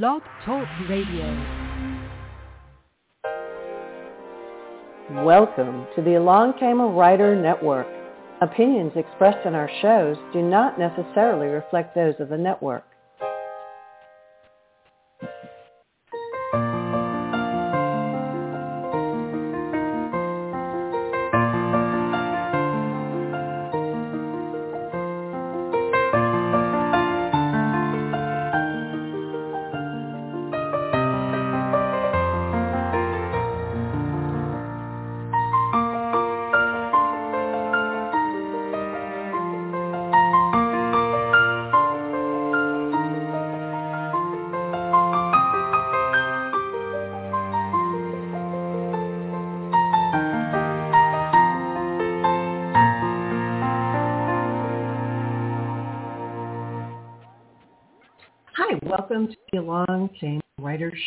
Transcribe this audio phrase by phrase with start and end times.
[0.00, 1.26] Blog Talk Radio.
[5.22, 7.86] Welcome to the Along Came a Writer Network.
[8.40, 12.84] Opinions expressed in our shows do not necessarily reflect those of the network.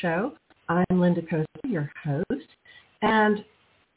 [0.02, 0.34] Show.
[0.68, 2.48] I'm Linda Costa, your host,
[3.02, 3.44] and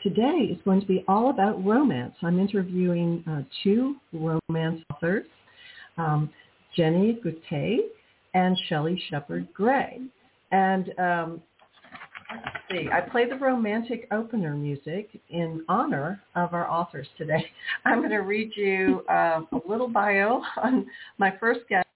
[0.02, 2.14] today is going to be all about romance.
[2.22, 5.24] I'm interviewing uh, two romance authors,
[5.96, 6.28] um,
[6.76, 7.78] Jennie Goutet
[8.34, 10.00] and Shelley Shepard Gray.
[10.52, 11.42] And um,
[12.30, 17.46] let's see, I play the romantic opener music in honor of our authors today.
[17.86, 20.86] I'm going to read you uh, a little bio on
[21.16, 21.86] my first guest,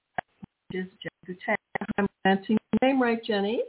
[0.70, 1.56] which is Jennie Goutet.
[1.98, 3.62] I'm pronouncing your name right, Jennie?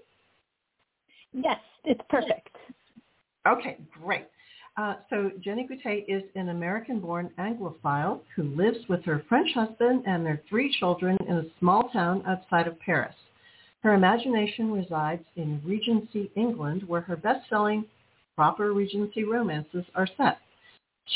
[1.33, 2.55] Yes, it's perfect.
[3.47, 4.27] Okay, great.
[4.77, 10.25] Uh, so Jennie Goutet is an American-born Anglophile who lives with her French husband and
[10.25, 13.13] their three children in a small town outside of Paris.
[13.81, 17.83] Her imagination resides in Regency, England, where her best-selling
[18.37, 20.37] proper Regency romances are set.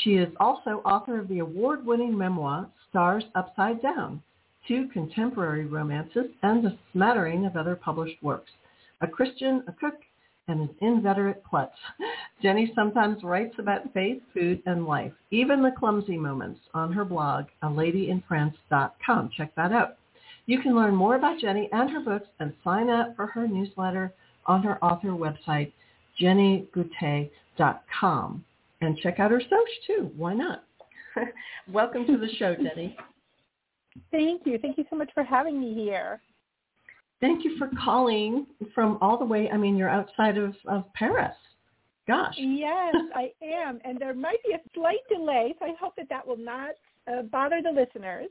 [0.03, 4.21] She is also author of the award-winning memoir Stars Upside Down,
[4.67, 8.51] two contemporary romances, and a smattering of other published works.
[8.99, 9.95] A Christian, a cook,
[10.47, 11.75] and an inveterate klutz.
[12.41, 17.45] Jennie sometimes writes about faith, food, and life, even the clumsy moments, on her blog,
[17.63, 19.29] aladyinfrance.com.
[19.35, 19.97] Check that out.
[20.45, 24.13] You can learn more about Jennie and her books and sign up for her newsletter
[24.45, 25.73] on her author website,
[26.21, 28.45] jenniegoutet.com.
[28.79, 30.09] And check out her social too.
[30.15, 30.63] Why not?
[31.71, 32.95] Welcome to the show, Jennie.
[34.11, 34.57] Thank you.
[34.59, 36.21] Thank you so much for having me here.
[37.19, 38.45] Thank you for calling
[38.75, 39.49] from all the way.
[39.49, 41.35] I mean, you're outside of, of Paris.
[42.07, 42.35] Gosh.
[42.37, 43.79] Yes, I am.
[43.83, 46.71] And there might be a slight delay, so I hope that that will not
[47.11, 48.29] uh, bother the listeners.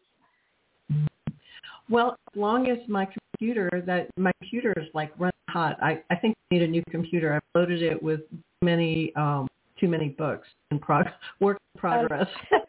[1.90, 3.06] Well, as long as my
[3.38, 6.82] computer, that my computer is like running hot, I, I think I need a new
[6.90, 7.34] computer.
[7.34, 8.20] I've loaded it with
[8.62, 9.46] many, um,
[9.78, 11.08] too many books in prog-
[11.40, 12.26] work in progress.
[12.52, 12.58] Uh,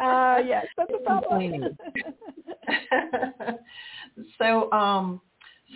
[0.00, 1.76] yes, that's a problem.
[4.38, 5.20] so, um,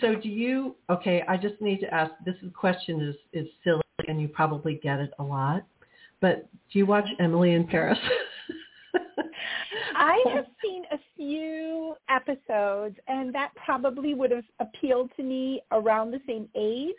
[0.00, 0.76] so do you?
[0.88, 2.12] Okay, I just need to ask.
[2.25, 5.64] This question is is silly, and you probably get it a lot.
[6.20, 7.98] But do you watch Emily in Paris?
[9.97, 16.10] I have seen a few episodes, and that probably would have appealed to me around
[16.10, 16.94] the same age.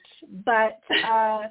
[0.45, 1.43] But uh,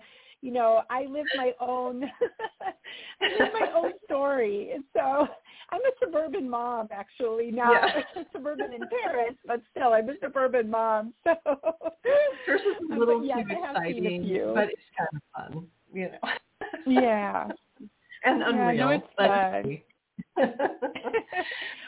[0.42, 2.04] you know, I live my own,
[3.20, 5.26] I live my own story, and so
[5.70, 7.50] I'm a suburban mom, actually.
[7.50, 8.22] Not Yeah.
[8.32, 11.12] suburban in Paris, but still, I'm a suburban mom.
[11.24, 11.34] So
[12.46, 15.52] Hers is a little yes, too I have seen a exciting, but it's kind of
[15.52, 16.90] fun, you know.
[17.00, 17.48] yeah.
[18.24, 18.86] and Yeah, unreal.
[18.86, 19.78] no, it's fun.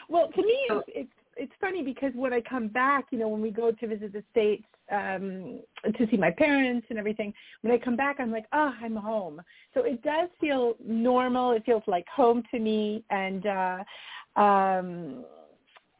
[0.09, 3.51] well, to me, it's it's funny because when I come back, you know, when we
[3.51, 5.59] go to visit the states um,
[5.97, 9.41] to see my parents and everything, when I come back, I'm like, oh, I'm home.
[9.73, 11.51] So it does feel normal.
[11.51, 13.03] It feels like home to me.
[13.09, 15.25] And uh, um,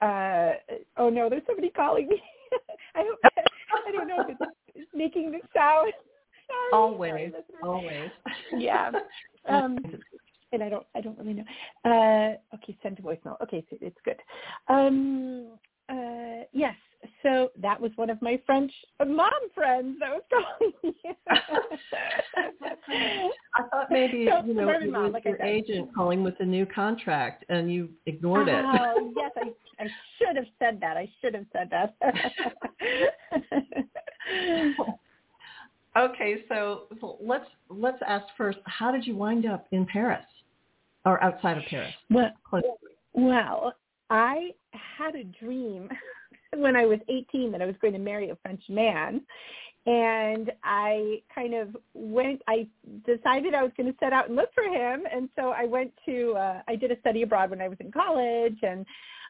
[0.01, 0.51] uh,
[0.97, 2.21] oh no, there's somebody calling me.
[2.95, 3.19] I hope
[3.87, 4.37] I don't know if
[4.75, 5.91] it's making the sound.
[5.91, 5.93] Sorry,
[6.47, 7.63] sorry, always, listeners.
[7.63, 8.09] always.
[8.57, 8.91] Yeah.
[9.49, 9.77] Um,
[10.53, 11.43] and I don't I don't really know.
[11.83, 13.41] Uh, okay, send to voicemail.
[13.41, 14.19] Okay, so it's good.
[14.69, 15.59] Um,
[15.89, 16.75] uh, yes,
[17.21, 18.71] so that was one of my French
[19.05, 20.95] mom friends that was calling.
[23.55, 26.45] I thought maybe So, you know it mom, was like your agent calling with a
[26.45, 28.63] new contract, and you ignored it.
[28.65, 30.97] Oh yes, I I should have said that.
[30.97, 31.95] I should have said that.
[35.97, 38.59] okay, so so let's let's ask first.
[38.65, 40.25] How did you wind up in Paris,
[41.05, 41.93] or outside of Paris?
[42.09, 42.63] well, Close.
[43.13, 43.73] well,
[44.09, 45.89] I had a dream
[46.55, 49.21] when I was 18 that I was going to marry a French man.
[49.85, 52.67] And I kind of went, I
[53.05, 55.03] decided I was going to set out and look for him.
[55.13, 57.91] And so I went to, uh, I did a study abroad when I was in
[57.91, 58.85] college and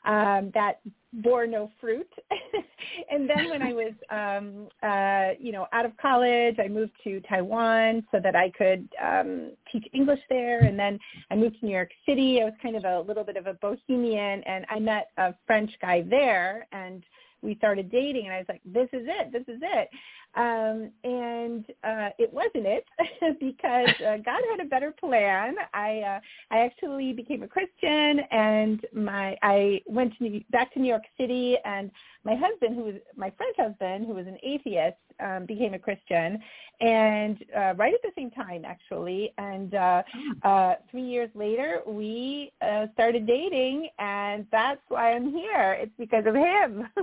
[0.06, 0.80] um, that
[1.14, 2.10] bore no fruit.
[3.12, 7.22] and then when I was, um, uh, you know, out of college, I moved to
[7.22, 10.60] Taiwan so that I could um, teach English there.
[10.64, 11.00] And then
[11.32, 12.42] I moved to New York City.
[12.42, 15.72] I was kind of a little bit of a bohemian, and I met a French
[15.82, 17.04] guy there, and
[17.44, 19.90] we started dating and I was like, this is it, this is it.
[20.36, 22.86] Um, and uh, it wasn't it
[23.40, 25.56] because uh, God had a better plan.
[25.74, 26.20] I uh,
[26.52, 31.04] I actually became a Christian and my I went to New, back to New York
[31.18, 31.92] City and
[32.26, 36.40] my husband, who was my French husband, who was an atheist, um, became a Christian,
[36.80, 39.34] and uh, right at the same time, actually.
[39.38, 40.32] And uh, hmm.
[40.44, 45.78] uh, three years later, we uh, started dating, and that's why I'm here.
[45.80, 46.88] It's because of him.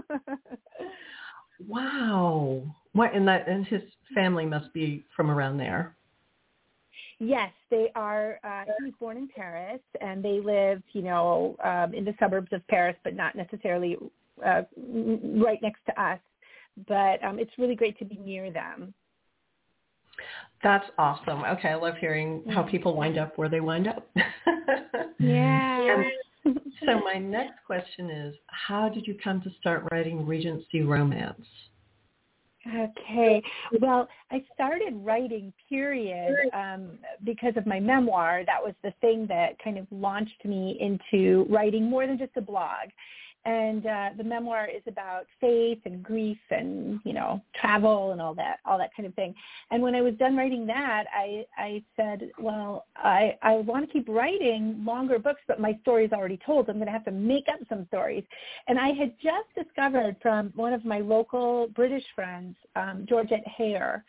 [1.68, 2.62] wow!
[2.92, 3.14] What?
[3.14, 3.82] And that and his
[4.14, 5.96] family must be from around there.
[7.18, 8.40] Yes, they are.
[8.42, 12.52] Uh, he was born in Paris, and they live, you know, um, in the suburbs
[12.52, 13.98] of Paris, but not necessarily
[14.44, 14.62] uh,
[15.36, 16.18] right next to us.
[16.88, 18.94] But um, it's really great to be near them.
[20.62, 21.42] That's awesome.
[21.44, 24.08] Okay, I love hearing how people wind up where they wind up.
[25.18, 26.02] yeah.
[26.44, 31.46] So my next question is, how did you come to start writing Regency romance?
[32.66, 33.42] Okay.
[33.80, 38.42] Well, I started writing period um, because of my memoir.
[38.44, 42.42] That was the thing that kind of launched me into writing more than just a
[42.42, 42.90] blog
[43.46, 48.34] and uh, the memoir is about faith and grief and you know travel and all
[48.34, 49.34] that all that kind of thing.
[49.70, 53.92] And when i was done writing that i i said well i i want to
[53.92, 56.68] keep writing longer books but my story is already told.
[56.68, 58.24] I'm going to have to make up some stories.
[58.68, 64.02] And i had just discovered from one of my local british friends um georgette heyer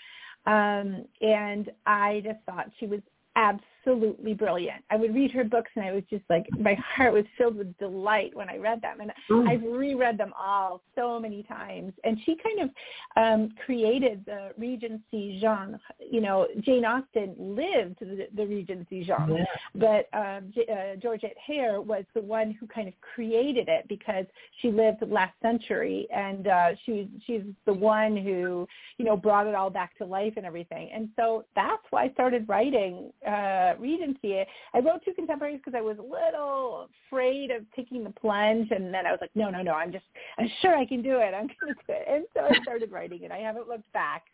[0.45, 2.99] um and i just thought she was
[3.35, 4.83] absolutely brilliant.
[4.89, 7.77] I would read her books and I was just like, my heart was filled with
[7.77, 8.99] delight when I read them.
[9.01, 9.47] And mm.
[9.47, 11.93] I've reread them all so many times.
[12.03, 12.69] And she kind of
[13.15, 15.79] um, created the Regency genre.
[15.99, 19.45] You know, Jane Austen lived the, the Regency genre, yeah.
[19.75, 24.25] but um, J- uh, Georgette Heyer was the one who kind of created it because
[24.61, 28.67] she lived last century and uh, she, she's the one who,
[28.97, 30.89] you know, brought it all back to life and everything.
[30.93, 34.33] And so that's why I started writing uh, Regency.
[34.33, 34.47] It.
[34.73, 38.94] I wrote two contemporaries because I was a little afraid of taking the plunge, and
[38.94, 40.06] then I was like, no, no, no, I'm just,
[40.38, 41.33] I'm sure I can do it.
[41.33, 42.06] I'm going to do it.
[42.09, 43.31] And so I started writing it.
[43.31, 44.25] I haven't looked back.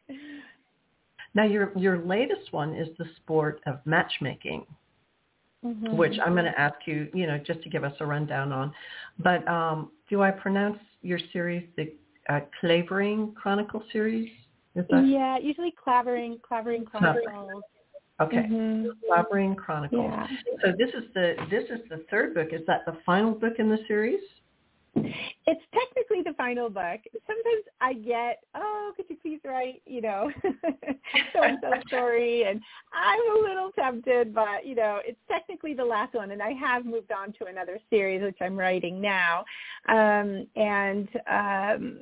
[1.33, 4.65] Now, your your latest one is the sport of matchmaking.
[5.65, 5.97] Mm-hmm.
[5.97, 8.71] Which I'm going to ask you, you know, just to give us a rundown on.
[9.17, 11.91] But um, do I pronounce your series the
[12.29, 14.29] uh, Clavering Chronicle series?
[14.75, 17.63] Yeah, usually Clavering, Clavering Chronicles.
[18.19, 19.53] Okay, mm-hmm.
[19.55, 20.11] Chronicles.
[20.11, 20.27] Yeah.
[20.63, 22.47] So this is the this is the third book.
[22.51, 24.19] Is that the final book in the series?
[24.95, 26.99] It's technically the final book.
[27.27, 32.59] Sometimes I get, oh, could you please write, you know, so and so story, and
[32.93, 36.85] I'm a little tempted, but you know, it's technically the last one, and I have
[36.85, 39.45] moved on to another series which I'm writing now,
[39.89, 41.07] um, and.
[41.29, 41.99] Um,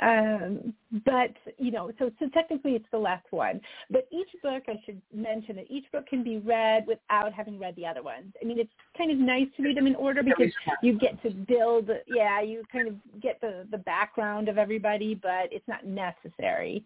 [0.00, 0.74] um,
[1.06, 3.60] but you know, so so technically it's the last one.
[3.90, 7.76] But each book, I should mention that each book can be read without having read
[7.76, 8.32] the other ones.
[8.40, 10.52] I mean, it's kind of nice to read them in order because
[10.82, 11.88] you get to build.
[12.06, 16.84] Yeah, you kind of get the the background of everybody, but it's not necessary.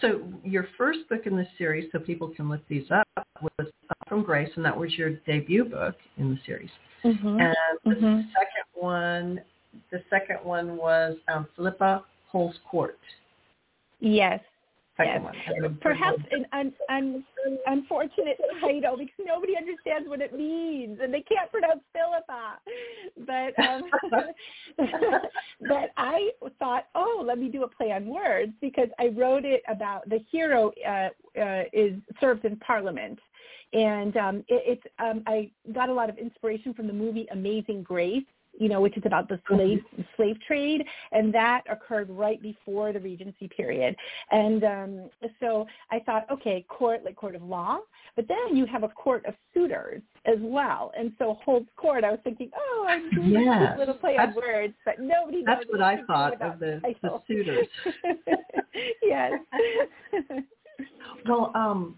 [0.00, 3.68] So your first book in the series, so people can look these up, was
[4.08, 6.70] From Grace, and that was your debut book in the series.
[7.04, 7.40] Mm-hmm.
[7.40, 8.20] And the mm-hmm.
[8.28, 9.40] second one,
[9.90, 12.04] the second one was um, Philippa
[12.34, 12.98] Holds Court.
[14.00, 14.40] Yes.
[14.98, 15.22] yes.
[15.80, 17.24] Perhaps an un, un,
[17.68, 22.58] unfortunate title because nobody understands what it means and they can't pronounce Philippa.
[23.24, 23.82] But um,
[25.68, 29.62] but I thought, oh, let me do a play on words because I wrote it
[29.68, 31.10] about the hero uh,
[31.40, 33.20] uh, is served in Parliament
[33.72, 37.84] and um, it, it's um, I got a lot of inspiration from the movie Amazing
[37.84, 38.24] Grace
[38.58, 40.02] you know, which is about the slave mm-hmm.
[40.16, 43.96] slave trade, and that occurred right before the Regency period.
[44.30, 47.78] And um, so I thought, okay, court like court of law,
[48.16, 50.92] but then you have a court of suitors as well.
[50.96, 52.04] And so holds court.
[52.04, 53.72] I was thinking, oh, I'm doing yes.
[53.74, 55.56] a little play on words, but nobody knows.
[55.58, 57.66] That's what I thought of the, the suitors.
[59.02, 59.32] yes.
[61.26, 61.96] well, um,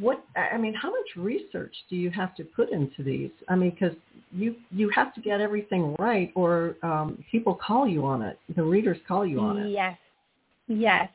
[0.00, 3.30] what I mean, how much research do you have to put into these?
[3.48, 3.96] I mean, because
[4.30, 8.38] you you have to get everything right, or um, people call you on it.
[8.54, 9.70] The readers call you on it.
[9.70, 9.96] Yes,
[10.66, 11.08] yes.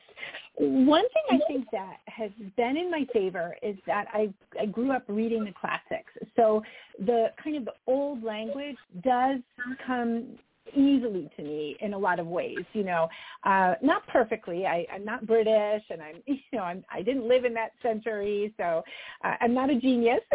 [0.56, 4.90] One thing I think that has been in my favor is that I I grew
[4.90, 6.12] up reading the classics.
[6.34, 6.62] So
[6.98, 9.38] the kind of the old language does
[9.86, 10.36] come
[10.72, 13.08] easily to me in a lot of ways you know.
[13.44, 14.66] Uh not perfectly.
[14.66, 18.52] I i'm not british and i'm you know i'm i didn't live in that century
[18.56, 18.82] so
[19.24, 20.20] uh, i'm not a genius.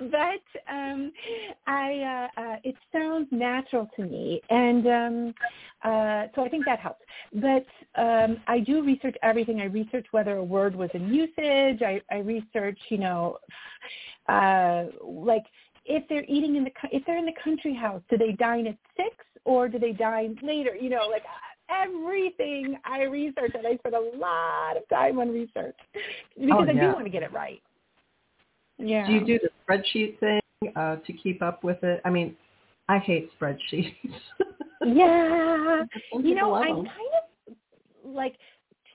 [0.00, 1.12] But um
[1.66, 5.34] i uh, uh it sounds natural to me and um
[5.84, 7.04] uh so i think that helps.
[7.34, 7.66] But
[8.00, 9.60] um i do research everything.
[9.60, 11.82] I research whether a word was in usage.
[11.82, 13.38] I i research you know
[14.28, 15.44] uh like
[15.84, 18.76] if they're eating in the if they're in the country house, do they dine at
[18.96, 20.74] six or do they dine later?
[20.74, 21.22] You know, like
[21.70, 25.76] everything I research, and I spend a lot of time on research
[26.38, 26.70] because oh, yeah.
[26.70, 27.62] I do want to get it right.
[28.78, 29.06] Yeah.
[29.06, 30.40] Do you do the spreadsheet thing
[30.76, 32.00] uh, to keep up with it?
[32.04, 32.34] I mean,
[32.88, 33.94] I hate spreadsheets.
[34.86, 35.82] yeah.
[36.14, 37.54] you know, I'm kind of
[38.04, 38.36] like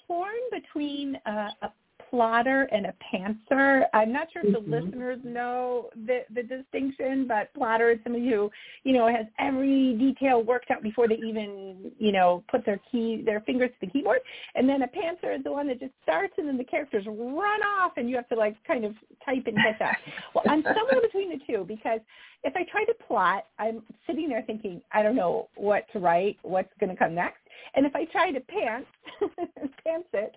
[0.08, 1.70] torn between uh, a
[2.16, 3.84] plotter and a pantser.
[3.94, 4.72] I'm not sure if the mm-hmm.
[4.72, 8.50] listeners know the the distinction, but plotter is somebody who,
[8.84, 13.22] you know, has every detail worked out before they even, you know, put their key
[13.26, 14.20] their fingers to the keyboard.
[14.56, 17.62] And then a pantser is the one that just starts and then the characters run
[17.62, 18.94] off and you have to like kind of
[19.26, 19.96] type and catch up.
[20.34, 22.00] Well, I'm somewhere between the two because
[22.46, 26.38] if I try to plot, I'm sitting there thinking, I don't know what to write,
[26.44, 27.40] what's going to come next.
[27.75, 28.88] And if I try to pants,
[29.86, 30.34] pants it,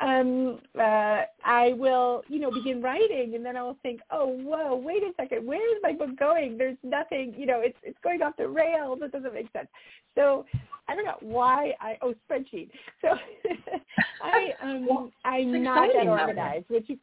[0.00, 4.76] um, uh, I will, you know, begin writing, and then I will think, oh, whoa,
[4.76, 6.58] wait a second, where is my book going?
[6.58, 8.98] There's nothing, you know, it's it's going off the rails.
[9.02, 9.68] It doesn't make sense.
[10.14, 10.44] So
[10.88, 12.70] I don't know why I oh spreadsheet.
[13.00, 13.08] So
[14.22, 16.98] I um I'm not that organized, which you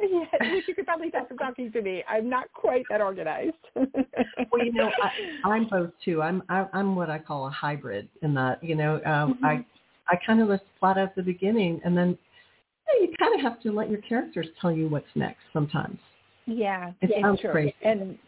[0.00, 2.02] yeah, which you could probably tell from talking to me.
[2.08, 3.52] I'm not quite that organized.
[3.74, 6.22] well, you know, I, I'm both too.
[6.22, 9.44] I'm I, I'm what I call a hybrid in that you know um, mm-hmm.
[9.44, 9.64] I
[10.08, 12.18] I kind of list plot at the beginning, and then
[12.88, 15.98] you, know, you kind of have to let your characters tell you what's next sometimes.
[16.46, 17.52] Yeah, it yeah, sounds true.
[17.52, 17.74] crazy.
[17.84, 18.18] And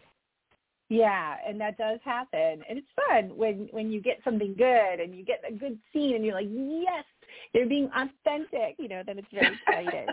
[0.88, 5.14] yeah, and that does happen, and it's fun when when you get something good and
[5.14, 7.04] you get a good scene, and you're like, yes,
[7.52, 8.76] they're being authentic.
[8.78, 10.06] You know, then it's very exciting.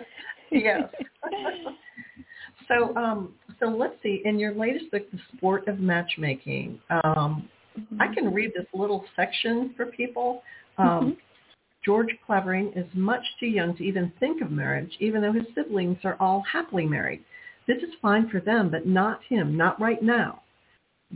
[0.50, 0.82] yes.
[2.68, 4.22] so, um, so let's see.
[4.24, 7.48] In your latest book, The Sport of Matchmaking, um,
[7.78, 8.00] mm-hmm.
[8.00, 10.42] I can read this little section for people.
[10.78, 11.10] Um, mm-hmm.
[11.84, 15.98] George Clavering is much too young to even think of marriage, even though his siblings
[16.04, 17.24] are all happily married.
[17.66, 20.41] This is fine for them, but not him, not right now.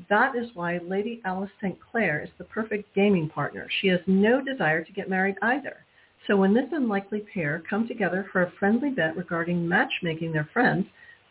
[0.08, 1.78] That is why Lady Alice St.
[1.90, 3.66] Clair is the perfect gaming partner.
[3.80, 5.78] She has no desire to get married either.
[6.26, 10.86] So when this unlikely pair come together for a friendly bet regarding matchmaking their friends,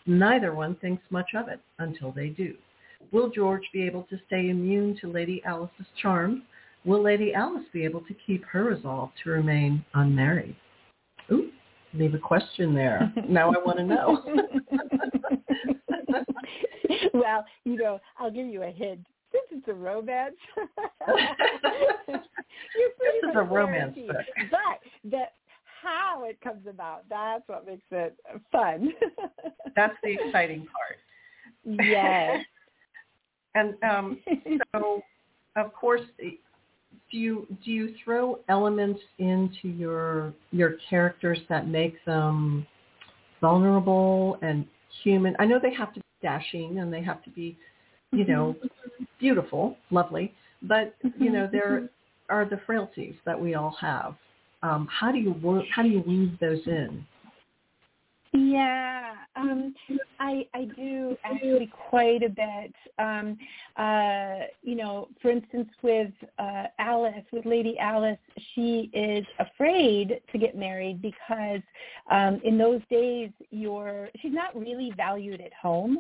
[0.06, 2.56] neither one thinks much of it until they do.
[3.12, 6.42] Will George be able to stay immune to Lady Alice's charms?
[6.86, 10.56] Will Lady Alice be able to keep her resolve to remain unmarried?
[11.32, 11.50] Ooh,
[11.94, 13.12] leave a question there.
[13.28, 14.24] now I want to know.
[17.14, 19.06] well, you know, I'll give you a hint.
[19.32, 20.36] Since it's a romance,
[22.08, 22.22] this
[23.24, 24.16] is a romance book.
[24.52, 25.24] But the
[25.82, 28.16] how it comes about, that's what makes it
[28.52, 28.92] fun.
[29.76, 30.98] that's the exciting part.
[31.86, 32.44] Yes.
[33.56, 34.20] and um,
[34.74, 35.02] so,
[35.56, 36.02] of course,
[37.12, 42.66] do you do you throw elements into your your characters that make them
[43.42, 44.66] vulnerable and
[45.04, 45.36] human?
[45.40, 47.58] I know they have to be dashing and they have to be,
[48.12, 49.04] you know, mm-hmm.
[49.20, 51.90] beautiful, lovely, but you know there
[52.30, 54.16] are the frailties that we all have.
[54.64, 55.66] Um, how do you work?
[55.74, 57.06] How do you weave those in?
[58.36, 59.74] Yeah, um,
[60.20, 62.74] I I do actually quite a bit.
[63.00, 63.38] Um,
[63.78, 68.18] uh, you know, for instance, with uh, Alice, with Lady Alice,
[68.54, 71.62] she is afraid to get married because
[72.12, 76.00] um, in those days, you're she's not really valued at home.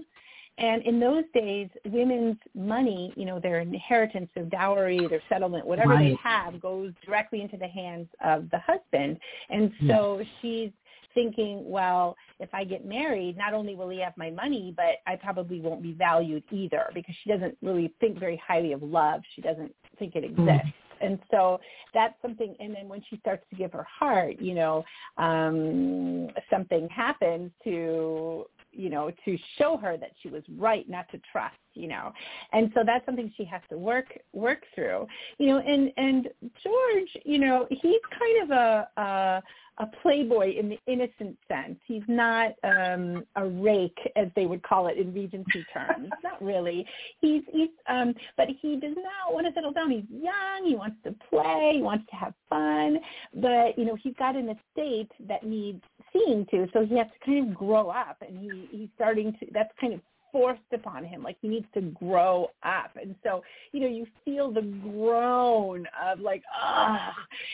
[0.57, 5.89] And in those days, women's money, you know, their inheritance, their dowry, their settlement, whatever
[5.89, 6.11] right.
[6.11, 9.17] they have, goes directly into the hands of the husband.
[9.49, 10.27] And so yes.
[10.41, 10.71] she's
[11.15, 15.15] thinking, well, if I get married, not only will he have my money, but I
[15.15, 19.21] probably won't be valued either because she doesn't really think very highly of love.
[19.35, 20.67] She doesn't think it exists.
[20.67, 20.73] Mm.
[21.01, 21.59] And so
[21.93, 24.83] that's something, and then when she starts to give her heart, you know,
[25.17, 28.45] um, something happens to
[28.75, 32.11] you know, to show her that she was right not to trust, you know.
[32.51, 35.07] And so that's something she has to work work through.
[35.37, 36.27] You know, and and
[36.63, 39.43] George, you know, he's kind of a a,
[39.77, 41.77] a playboy in the innocent sense.
[41.85, 46.09] He's not um a rake as they would call it in Regency terms.
[46.23, 46.85] not really.
[47.21, 49.91] He's he's um but he does not want to settle down.
[49.91, 52.99] He's young, he wants to play, he wants to have fun,
[53.33, 55.81] but you know, he's got an estate that needs
[56.13, 59.47] seeing to, so he has to kind of grow up and he he's starting to
[59.51, 59.99] that's kind of
[60.35, 61.23] forced upon him.
[61.23, 62.91] Like he needs to grow up.
[63.01, 67.13] And so, you know, you feel the groan of like, ah,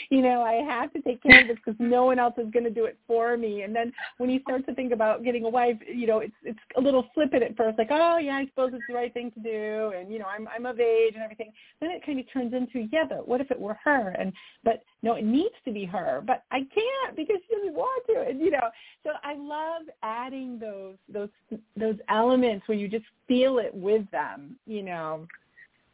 [0.10, 2.64] you know, I have to take care of this because no one else is going
[2.64, 3.62] to do it for me.
[3.62, 6.58] And then when you start to think about getting a wife, you know, it's it's
[6.76, 9.40] a little flippant at first, like, oh yeah, I suppose it's the right thing to
[9.40, 11.52] do, and you know, I'm I'm of age and everything.
[11.80, 14.16] Then it kind of turns into, yeah, but what if it were her?
[14.18, 14.34] And
[14.64, 18.22] but no, it needs to be her, but I can't because she doesn't want to.
[18.28, 18.70] And you know,
[19.04, 21.30] so I love adding those those
[21.78, 24.56] those elements where you just feel it with them.
[24.66, 25.28] You know.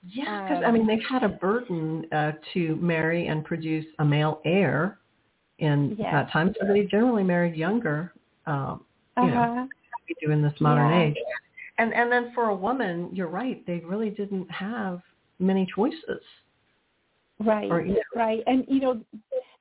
[0.07, 4.05] Yeah, because um, I mean they had a burden uh, to marry and produce a
[4.05, 4.99] male heir
[5.57, 8.13] in that time, so they generally married younger.
[8.45, 8.85] Um,
[9.17, 9.33] you uh-huh.
[9.33, 9.67] know,
[10.07, 11.07] we do in this modern yeah.
[11.07, 11.15] age.
[11.79, 13.65] And and then for a woman, you're right.
[13.65, 15.01] They really didn't have
[15.39, 16.21] many choices.
[17.39, 18.01] Right, or, you know.
[18.15, 18.43] right.
[18.47, 19.01] And, you know,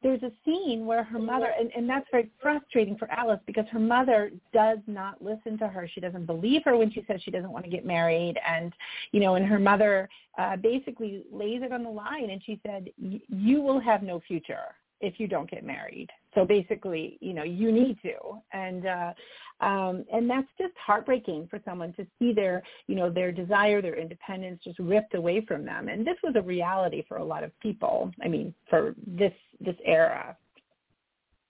[0.06, 3.80] there's a scene where her mother, and, and that's very frustrating for Alice because her
[3.80, 5.90] mother does not listen to her.
[5.92, 8.38] She doesn't believe her when she says she doesn't want to get married.
[8.48, 8.72] And,
[9.10, 10.08] you know, and her mother
[10.38, 14.76] uh, basically lays it on the line and she said, you will have no future
[15.00, 16.08] if you don't get married.
[16.34, 18.14] So basically, you know, you need to.
[18.52, 19.12] And uh
[19.60, 23.98] um and that's just heartbreaking for someone to see their, you know, their desire, their
[23.98, 25.88] independence just ripped away from them.
[25.88, 28.10] And this was a reality for a lot of people.
[28.22, 30.36] I mean, for this this era.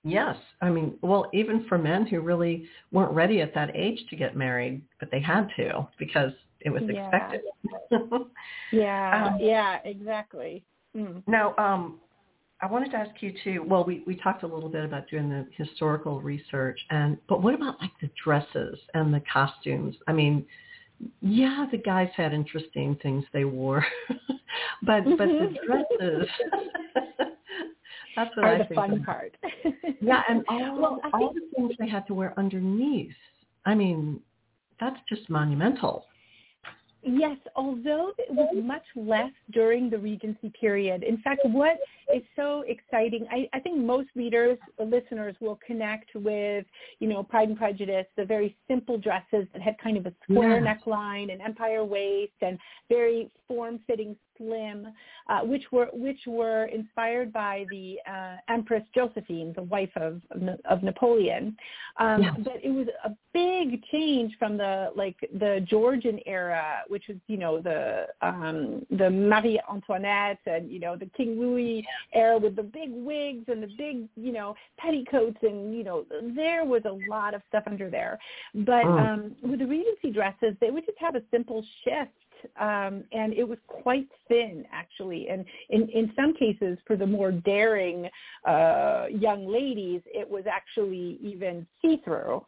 [0.07, 0.37] Yes.
[0.63, 4.37] I mean, well, even for men who really weren't ready at that age to get
[4.37, 7.09] married, but they had to because it was yeah.
[7.09, 7.41] expected.
[8.73, 9.35] yeah.
[9.35, 10.65] Um, yeah, exactly.
[10.97, 11.25] Mm.
[11.27, 12.01] Now, um,
[12.63, 13.65] I wanted to ask you too.
[13.67, 17.55] Well, we, we talked a little bit about doing the historical research, and but what
[17.55, 19.95] about like the dresses and the costumes?
[20.09, 20.47] I mean,
[21.21, 23.85] yeah, the guys had interesting things they wore,
[24.83, 25.67] but but the mm-hmm.
[25.67, 26.29] dresses.
[28.17, 29.05] that's what Are I the think fun of.
[29.05, 29.37] part.
[30.01, 33.13] yeah, and all well, all the things they had to wear underneath.
[33.67, 34.21] I mean,
[34.81, 36.07] that's just monumental.
[37.09, 41.05] Yes, although it was much less during the Regency period.
[41.05, 41.79] In fact, what
[42.13, 46.67] is so exciting, I, I think most readers, listeners will connect with,
[46.99, 50.61] you know, Pride and Prejudice, the very simple dresses that had kind of a square
[50.61, 50.75] yeah.
[50.75, 54.89] neckline and empire waist and very form-fitting slim,
[55.29, 60.21] uh, which were which were inspired by the uh, Empress Josephine, the wife of
[60.65, 61.57] of Napoleon.
[61.99, 62.35] Um, yes.
[62.45, 67.37] But it was a big change from the like the Georgian era, which was you
[67.37, 72.63] know the um, the Marie Antoinette and you know the King Louis era with the
[72.63, 77.35] big wigs and the big you know petticoats and you know there was a lot
[77.35, 78.19] of stuff under there.
[78.55, 78.99] But oh.
[78.99, 82.11] um, with the Regency dresses, they would just have a simple shift
[82.59, 85.29] um, and it was quite thin actually.
[85.29, 88.09] And in, in some cases, for the more daring
[88.47, 92.45] uh, young ladies, it was actually even see-through.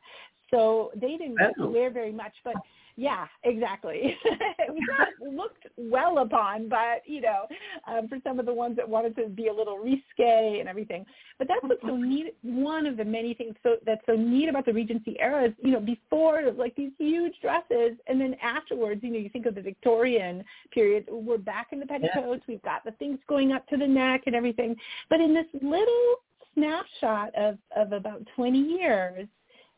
[0.51, 1.69] So they didn't oh.
[1.69, 2.55] wear very much, but
[2.99, 4.17] yeah, exactly.
[4.25, 7.47] it was not looked well upon, but you know,
[7.87, 11.07] um, for some of the ones that wanted to be a little risque and everything.
[11.39, 12.35] But that's what's so neat.
[12.43, 15.71] One of the many things so that's so neat about the Regency era is, you
[15.71, 19.63] know, before like these huge dresses, and then afterwards, you know, you think of the
[19.63, 22.43] Victorian period, we're back in the petticoats.
[22.49, 22.55] Yeah.
[22.55, 24.75] We've got the things going up to the neck and everything.
[25.09, 26.17] But in this little
[26.55, 29.29] snapshot of of about 20 years,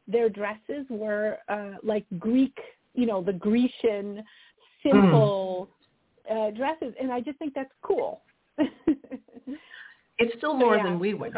[0.09, 2.57] their dresses were uh, like Greek
[2.95, 4.23] you know, the Grecian
[4.83, 5.71] simple
[6.31, 6.49] mm.
[6.49, 8.23] uh, dresses, and I just think that's cool.
[10.19, 11.33] it's still more so, yeah, than we wear.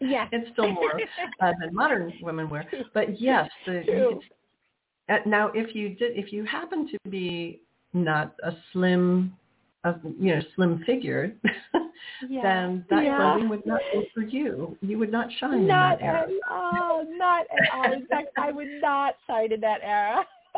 [0.00, 1.00] yeah, it's still more
[1.40, 2.66] uh, than modern women wear.
[2.94, 4.18] But yes, the,
[5.08, 7.60] uh, now if you did, if you happen to be
[7.92, 9.34] not a slim,
[9.84, 11.32] uh, you know, slim figure,
[12.28, 12.42] yeah.
[12.42, 13.16] then that yeah.
[13.16, 14.76] clothing would not be for you.
[14.80, 16.22] You would not shine not in that era.
[16.22, 17.92] At all, not at all.
[17.92, 20.24] In fact, I would not shine in that era.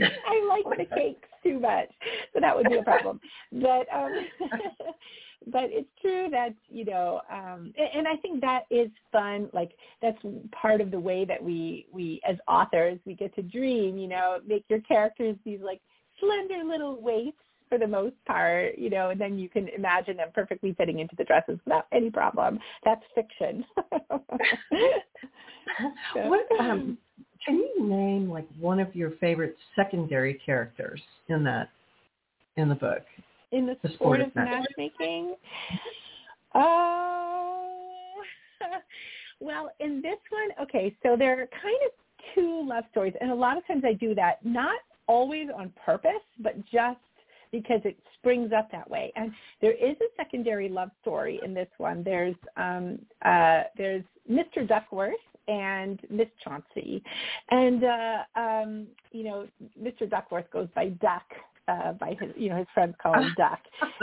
[0.00, 1.88] I like the cakes too much,
[2.32, 3.20] so that would be a problem.
[3.52, 4.26] But um
[5.52, 9.50] but it's true that you know, um and I think that is fun.
[9.52, 10.18] Like that's
[10.50, 13.98] part of the way that we we as authors we get to dream.
[13.98, 15.80] You know, make your characters these like
[16.20, 17.36] slender little waifs
[17.68, 21.16] for the most part, you know, and then you can imagine them perfectly fitting into
[21.16, 22.58] the dresses without any problem.
[22.84, 23.64] That's fiction.
[26.14, 26.98] what um
[27.44, 31.70] can you name like one of your favorite secondary characters in that
[32.56, 33.02] in the book?
[33.52, 35.36] In the, the sport, sport of matchmaking?
[36.54, 38.22] Oh,
[39.40, 41.92] well, in this one, okay, so there are kind of
[42.34, 46.12] two love stories, and a lot of times I do that, not always on purpose,
[46.40, 46.98] but just
[47.60, 49.12] because it springs up that way.
[49.16, 52.02] And there is a secondary love story in this one.
[52.02, 54.66] There's um, uh, there's Mr.
[54.66, 55.14] Duckworth
[55.48, 57.02] and Miss Chauncey,
[57.50, 59.46] and uh, um, you know
[59.80, 60.08] Mr.
[60.08, 61.24] Duckworth goes by Duck.
[61.68, 63.58] Uh, by his, you know, his friends call him Duck,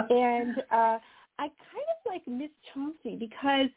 [0.10, 0.98] and uh,
[1.40, 3.68] I kind of like Miss Chauncey because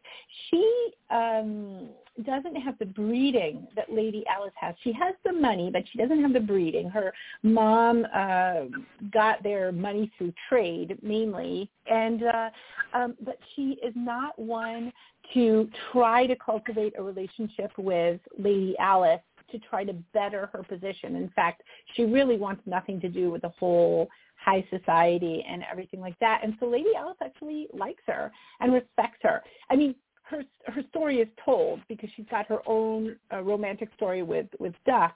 [0.51, 1.88] she um
[2.25, 4.75] doesn't have the breeding that Lady Alice has.
[4.83, 6.88] She has the money, but she doesn't have the breeding.
[6.90, 8.64] Her mom uh
[9.12, 12.51] got their money through trade mainly, and uh
[12.95, 14.92] um but she is not one
[15.35, 21.16] to try to cultivate a relationship with Lady Alice to try to better her position.
[21.16, 21.62] In fact,
[21.95, 24.09] she really wants nothing to do with the whole
[24.47, 26.41] high society and everything like that.
[26.43, 28.31] And so Lady Alice actually likes her
[28.61, 29.43] and respects her.
[29.71, 34.23] I mean, her her story is told because she's got her own uh, romantic story
[34.23, 35.15] with with Duck,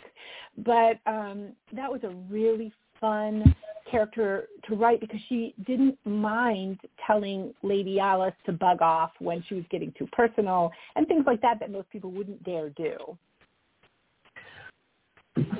[0.58, 3.54] but um, that was a really fun
[3.90, 9.54] character to write because she didn't mind telling Lady Alice to bug off when she
[9.54, 12.96] was getting too personal and things like that that most people wouldn't dare do.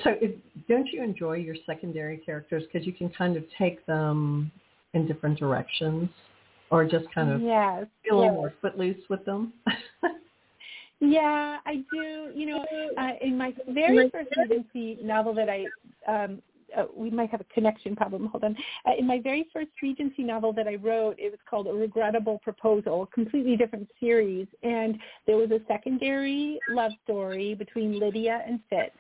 [0.04, 0.32] So if,
[0.68, 4.50] don't you enjoy your secondary characters because you can kind of take them
[4.94, 6.08] in different directions
[6.70, 8.28] or just kind of yes, feel a yes.
[8.28, 9.52] little more footloose with them?
[11.00, 12.30] yeah, I do.
[12.34, 12.64] You know,
[12.98, 15.64] uh, in my very first Regency novel that I
[16.06, 16.40] um,
[16.76, 18.26] uh, we might have a connection problem.
[18.26, 18.56] Hold on.
[18.86, 22.38] Uh, in my very first Regency novel that I wrote, it was called A Regrettable
[22.42, 24.46] Proposal, a completely different series.
[24.62, 28.94] And there was a secondary love story between Lydia and Fitz.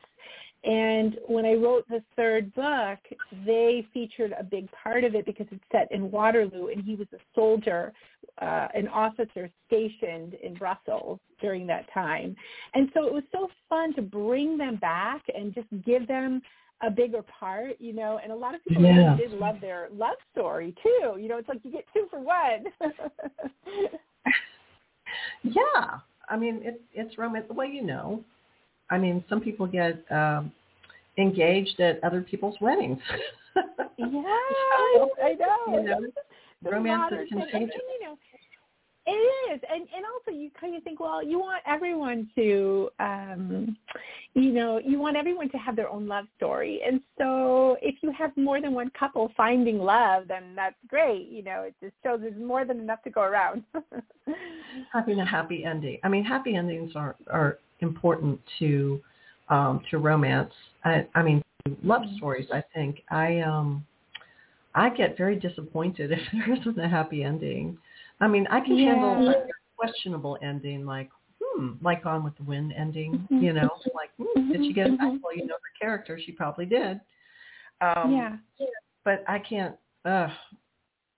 [0.62, 2.98] And when I wrote the third book,
[3.46, 7.06] they featured a big part of it because it's set in Waterloo, and he was
[7.14, 7.92] a soldier,
[8.42, 12.36] uh, an officer stationed in Brussels during that time.
[12.74, 16.42] And so it was so fun to bring them back and just give them
[16.82, 19.14] a bigger part, you know, and a lot of people Yeah.
[19.14, 21.16] really did love their love story too.
[21.18, 22.64] You know, it's like you get two for one.
[25.42, 27.46] yeah, I mean it's it's romance.
[27.50, 28.22] Well, you know,
[28.90, 30.52] I mean some people get um,
[31.18, 32.98] engaged at other people's weddings.
[33.56, 35.56] yes, I know.
[35.68, 36.00] You know,
[36.62, 37.40] romance is modern thing.
[37.40, 37.74] And, contagious.
[38.00, 38.18] you know,
[39.10, 43.76] it is, and and also you kind of think, well, you want everyone to, um,
[44.34, 48.12] you know, you want everyone to have their own love story, and so if you
[48.12, 51.28] have more than one couple finding love, then that's great.
[51.28, 53.64] You know, it just shows there's more than enough to go around.
[54.92, 55.98] having a happy ending.
[56.04, 59.00] I mean, happy endings are are important to
[59.48, 60.52] um, to romance.
[60.84, 61.42] I, I mean,
[61.82, 62.46] love stories.
[62.52, 63.84] I think I um
[64.74, 67.78] I get very disappointed if there isn't a happy ending.
[68.20, 71.10] I mean, I can handle a questionable ending, like
[71.42, 73.26] hmm, like Gone with the Wind ending.
[73.30, 73.42] Mhm.
[73.42, 75.08] You know, like hmm, did she get it back?
[75.08, 75.20] Mhm.
[75.22, 77.00] Well, you know her character, she probably did.
[77.80, 78.36] Um, yeah.
[79.04, 79.76] But I can't.
[80.04, 80.28] Uh,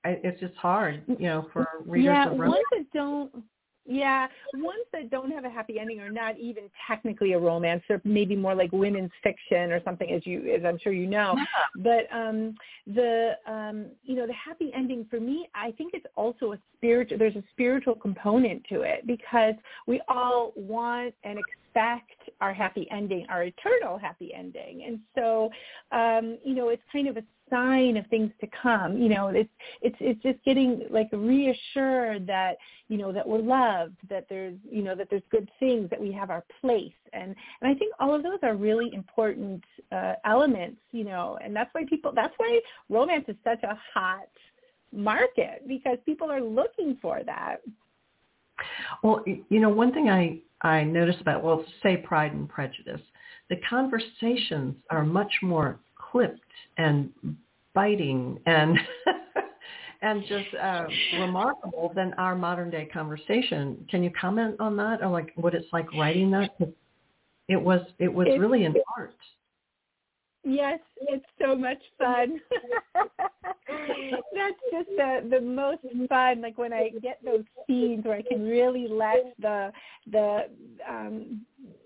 [0.05, 3.45] I, it's just hard, you know, for readers yeah, of ones that don't.
[3.85, 7.83] Yeah, ones that don't have a happy ending are not even technically a romance.
[7.89, 11.37] They're maybe more like women's fiction or something, as you, as I'm sure you know.
[11.77, 12.55] But um,
[12.87, 17.19] the, um, you know, the happy ending for me, I think it's also a spiritual.
[17.19, 19.55] There's a spiritual component to it because
[19.87, 25.51] we all want and expect our happy ending, our eternal happy ending, and so,
[25.93, 28.97] um, you know, it's kind of a sign of things to come.
[28.97, 29.51] You know, it's
[29.81, 32.57] it's it's just getting like reassured that
[32.89, 36.11] you know that we're loved, that there's you know that there's good things, that we
[36.13, 40.81] have our place, and and I think all of those are really important uh, elements.
[40.91, 44.29] You know, and that's why people that's why romance is such a hot
[44.93, 47.59] market because people are looking for that.
[49.03, 53.01] Well, you know, one thing I, I noticed about, well, say Pride and Prejudice,
[53.51, 56.41] the conversations are much more clipped
[56.79, 57.11] and
[57.75, 58.79] biting and
[60.03, 60.85] and just uh,
[61.19, 63.85] remarkable than our modern day conversation.
[63.91, 66.51] Can you comment on that, or like what it's like writing that?
[67.49, 69.15] It was it was It's- really an art.
[70.45, 72.41] Yes, it's so much fun.
[73.69, 76.41] That's just the the most fun.
[76.41, 79.73] Like when I get those scenes where I can really let the
[80.11, 80.49] the
[80.89, 81.43] um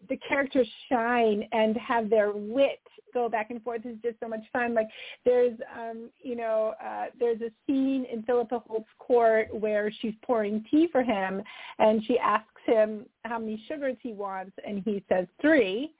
[0.08, 2.80] the characters shine and have their wit
[3.12, 4.72] go back and forth is just so much fun.
[4.74, 4.88] Like
[5.26, 10.64] there's um you know uh there's a scene in Philippa Holds court where she's pouring
[10.70, 11.42] tea for him
[11.78, 15.92] and she asks him how many sugars he wants and he says three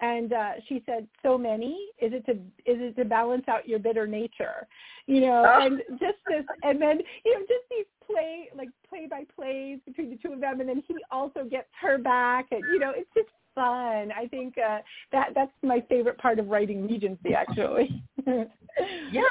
[0.00, 3.78] and uh she said so many is it to is it to balance out your
[3.78, 4.66] bitter nature
[5.06, 5.66] you know Oh.
[5.66, 10.10] and just this and then you know just these play like play by plays between
[10.10, 13.08] the two of them, and then he also gets her back, and you know, it's
[13.14, 14.12] just fun.
[14.12, 14.78] I think uh,
[15.12, 18.02] that that's my favorite part of writing Regency, actually.
[18.26, 19.22] yeah,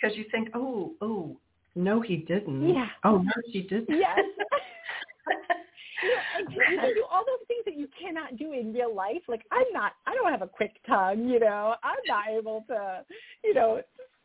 [0.00, 1.36] because you think, oh, oh,
[1.74, 2.68] no, he didn't.
[2.74, 2.88] Yeah.
[3.04, 3.98] Oh, no, she didn't.
[3.98, 4.18] Yes.
[6.02, 9.22] you, know, you can do all those things that you cannot do in real life.
[9.28, 11.74] Like I'm not, I don't have a quick tongue, you know.
[11.82, 13.04] I'm not able to,
[13.44, 13.80] you know,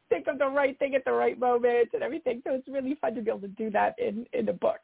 [0.09, 2.41] think of the right thing at the right moment and everything.
[2.45, 4.79] So it's really fun to be able to do that in in a book.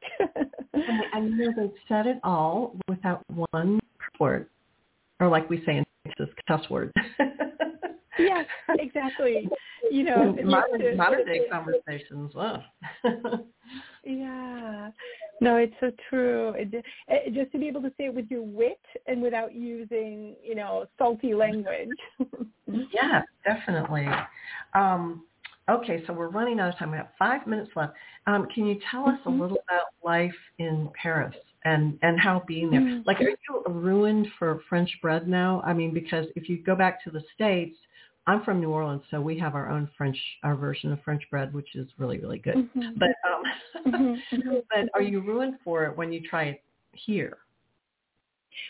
[0.74, 3.80] and, you know, they said it all without one
[4.20, 4.48] word,
[5.20, 6.92] or like we say in Texas, cuss word.
[8.20, 8.46] yes,
[8.80, 9.48] exactly.
[9.92, 12.34] You know, modern, modern day conversations.
[12.34, 12.64] Wow.
[14.04, 14.90] yeah.
[15.42, 16.50] No, it's so true.
[16.56, 20.36] It, it, just to be able to say it with your wit and without using,
[20.44, 21.90] you know, salty language.
[22.94, 24.08] yeah, definitely.
[24.74, 25.26] Um,
[25.70, 26.92] okay, so we're running out of time.
[26.92, 27.94] We have five minutes left.
[28.26, 29.40] Um, can you tell us mm-hmm.
[29.40, 32.80] a little about life in Paris and and how being there?
[32.80, 33.02] Mm-hmm.
[33.06, 35.62] Like, are you ruined for French bread now?
[35.66, 37.76] I mean, because if you go back to the states
[38.26, 41.54] I'm from New Orleans, so we have our own French, our version of French bread,
[41.54, 42.56] which is really, really good.
[42.56, 42.98] Mm-hmm.
[42.98, 44.54] But um, mm-hmm.
[44.70, 47.38] but are you ruined for it when you try it here?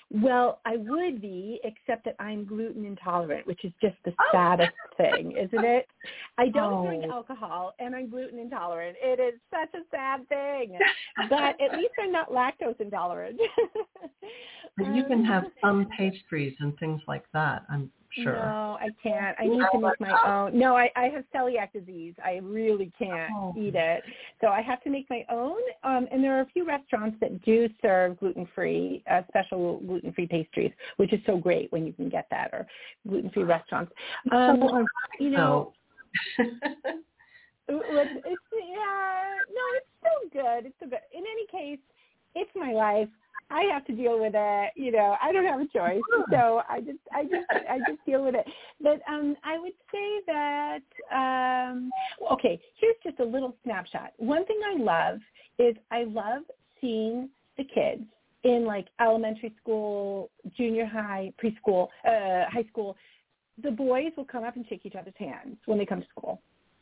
[0.10, 4.24] Well, I would be, except that I'm gluten intolerant, which is just the oh.
[4.32, 5.88] saddest thing, isn't it?
[6.38, 6.86] I don't oh.
[6.86, 8.96] drink alcohol, and I'm gluten intolerant.
[9.02, 10.78] It is such a sad thing.
[11.30, 13.40] but at least I'm not lactose intolerant.
[14.78, 17.64] but you can have some pastries and things like that.
[17.70, 18.34] I'm Sure.
[18.34, 19.36] No, I can't.
[19.40, 20.58] I need to make my own.
[20.58, 22.14] No, I, I have celiac disease.
[22.24, 23.56] I really can't oh.
[23.58, 24.04] eat it.
[24.40, 25.60] So I have to make my own.
[25.84, 30.72] Um, and there are a few restaurants that do serve gluten-free, uh, special gluten-free pastries,
[30.98, 32.68] which is so great when you can get that, or
[33.08, 33.92] gluten-free restaurants.
[34.32, 34.86] Um,
[35.20, 35.74] you know,
[36.38, 36.66] it's,
[37.68, 40.66] it's, yeah, no, it's still good.
[40.68, 41.00] It's still good.
[41.14, 41.80] In any case,
[42.36, 43.10] it's my life.
[43.50, 44.72] I have to deal with it.
[44.76, 46.02] You know, I don't have a choice.
[46.32, 48.46] So I just, I just, I just deal with it.
[48.82, 50.82] But um, I would say that,
[51.14, 51.92] um,
[52.32, 54.14] okay, here's just a little snapshot.
[54.18, 55.20] One thing I love
[55.60, 56.44] is I love
[56.82, 58.04] seeing the kids
[58.44, 62.98] in like elementary school, junior high, preschool, uh, high school.
[63.64, 66.42] The boys will come up and shake each other's hands when they come to school.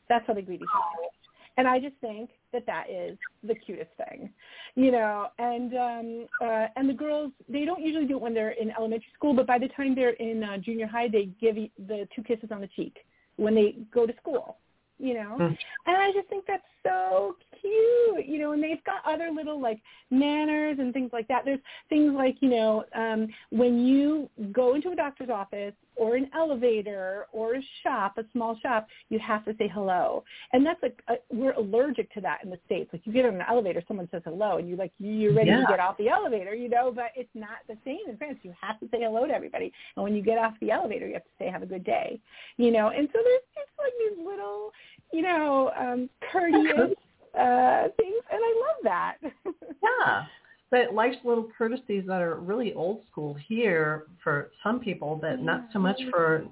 [0.10, 1.08] That's how they greet each other.
[1.58, 4.30] And I just think that that is the cutest thing,
[4.76, 5.28] you know.
[5.38, 9.12] And um, uh, and the girls, they don't usually do it when they're in elementary
[9.16, 12.50] school, but by the time they're in uh, junior high, they give the two kisses
[12.52, 12.98] on the cheek
[13.36, 14.58] when they go to school,
[14.98, 15.38] you know.
[15.40, 15.58] Mm.
[15.88, 18.54] And I just think that's so cute, you know.
[18.54, 21.44] And they've got other little like manners and things like that.
[21.44, 21.60] There's
[21.90, 27.28] things like you know um, when you go into a doctor's office or an elevator
[27.32, 30.24] or a shop, a small shop, you have to say hello.
[30.52, 32.90] And that's like a, we're allergic to that in the states.
[32.92, 35.60] Like you get on an elevator, someone says hello, and you're like you're ready yeah.
[35.62, 36.92] to get off the elevator, you know.
[36.92, 38.40] But it's not the same in France.
[38.42, 41.14] You have to say hello to everybody, and when you get off the elevator, you
[41.14, 42.20] have to say have a good day,
[42.58, 42.90] you know.
[42.90, 44.72] And so there's just like these little,
[45.14, 46.98] you know, um, courteous
[47.40, 49.18] uh, things, and I love that.
[49.84, 50.26] yeah
[50.72, 55.66] but life's little courtesies that are really old school here for some people, but not
[55.74, 56.46] so much for,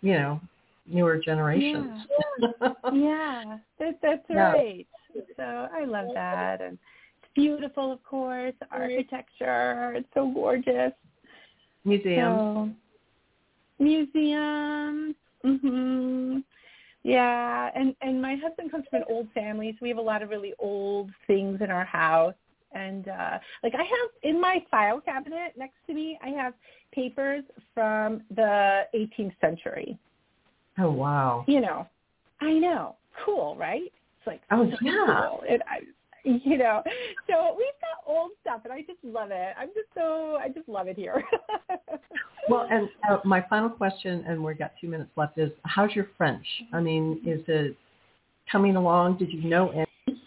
[0.00, 0.40] you know,
[0.86, 1.90] newer generations.
[2.40, 3.58] Yeah, yeah.
[3.78, 4.52] That, that's yeah.
[4.52, 4.86] right.
[5.36, 6.78] So I love that, and
[7.22, 8.54] it's beautiful, of course.
[8.70, 10.92] Architecture, it's so gorgeous.
[11.84, 12.40] Museums.
[12.40, 12.70] So,
[13.78, 15.14] museums.
[15.44, 16.42] Mhm.
[17.02, 20.22] Yeah, and and my husband comes from an old family, so we have a lot
[20.22, 22.34] of really old things in our house
[22.74, 26.54] and uh like I have in my file cabinet next to me I have
[26.92, 29.98] papers from the 18th century.
[30.78, 31.44] Oh wow.
[31.46, 31.86] You know.
[32.40, 32.96] I know.
[33.24, 33.82] Cool, right?
[33.82, 35.28] It's like Oh so yeah.
[35.28, 35.42] Cool.
[35.48, 35.80] And I
[36.24, 36.82] you know.
[37.28, 39.54] So we've got old stuff and I just love it.
[39.58, 41.22] I'm just so I just love it here.
[42.48, 46.08] well, and uh, my final question and we've got 2 minutes left is how's your
[46.16, 46.46] French?
[46.72, 47.76] I mean, is it
[48.50, 49.18] coming along?
[49.18, 50.20] Did you know any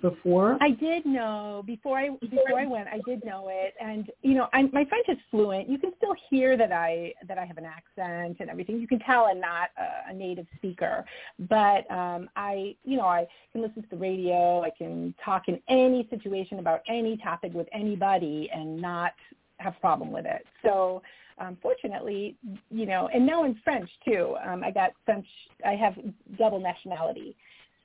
[0.00, 0.58] before?
[0.60, 2.88] I did know before I before I went.
[2.88, 5.68] I did know it, and you know, I'm, my French is fluent.
[5.68, 8.80] You can still hear that I that I have an accent and everything.
[8.80, 11.04] You can tell I'm not a, a native speaker,
[11.48, 14.62] but um, I, you know, I can listen to the radio.
[14.62, 19.12] I can talk in any situation about any topic with anybody and not
[19.58, 20.44] have a problem with it.
[20.62, 21.02] So
[21.38, 22.36] um, fortunately,
[22.70, 24.36] you know, and now in French too.
[24.46, 25.26] Um, I got French.
[25.66, 25.94] I have
[26.38, 27.36] double nationality.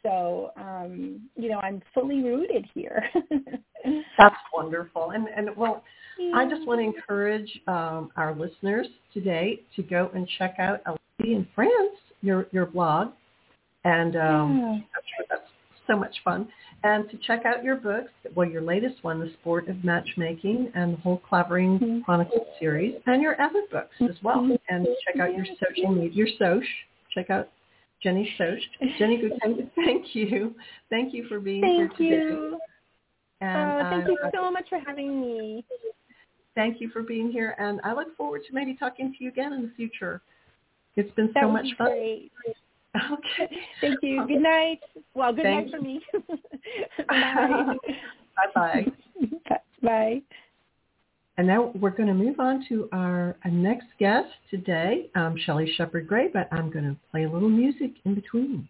[0.04, 3.04] So, um, you know, I'm fully rooted here.
[4.18, 5.12] That's wonderful.
[5.12, 5.84] And, and well,
[6.20, 6.34] yeah.
[6.36, 11.34] I just want to encourage um, our listeners today to go and check out Elsie
[11.34, 13.10] in France, your, your blog.
[13.84, 14.68] And um, yeah.
[14.68, 14.82] I'm
[15.16, 15.48] sure that's
[15.88, 16.48] so much fun.
[16.84, 20.94] and to check out your books, well, your latest one, The Sport of Matchmaking and
[20.94, 22.02] the whole Clavering mm-hmm.
[22.02, 24.38] Chronicles series, and your other books as well.
[24.38, 24.56] Mm-hmm.
[24.70, 26.64] And check out your social media, your Soch.
[27.14, 27.50] Check out
[28.02, 28.60] Jennie Soch.
[28.98, 30.56] Jennie Goutet, thank you.
[30.90, 32.24] Thank you for being thank here today.
[32.24, 32.60] You.
[33.42, 35.66] And, oh, thank uh, you so much for having me.
[36.56, 39.54] Thank you for being here, and I look forward to maybe talking to you again
[39.54, 40.22] in the future.
[40.96, 41.88] It's been that so much fun.
[41.88, 42.32] Great.
[43.12, 43.56] Okay.
[43.80, 44.26] Thank you.
[44.28, 44.80] Good night.
[45.14, 46.02] Well, good Thank night for me.
[47.08, 47.76] Bye.
[48.56, 48.86] Bye-bye.
[49.84, 50.22] Bye.
[51.38, 56.08] And now we're going to move on to our, next guest today, um, Shelley Shepard
[56.08, 58.68] Gray, but I'm going to play a little music in between.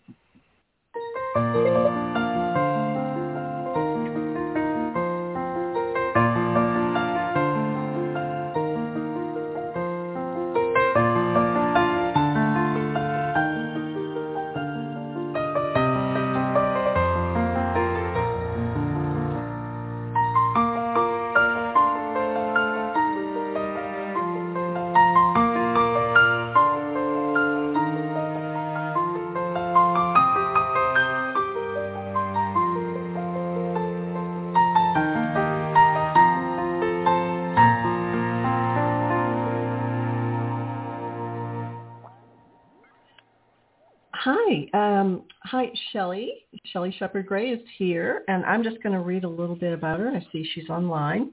[45.91, 46.45] Shelley.
[46.65, 49.99] Shelley Shepard Gray is here, and I'm just going to read a little bit about
[49.99, 50.09] her.
[50.09, 51.31] I see she's online.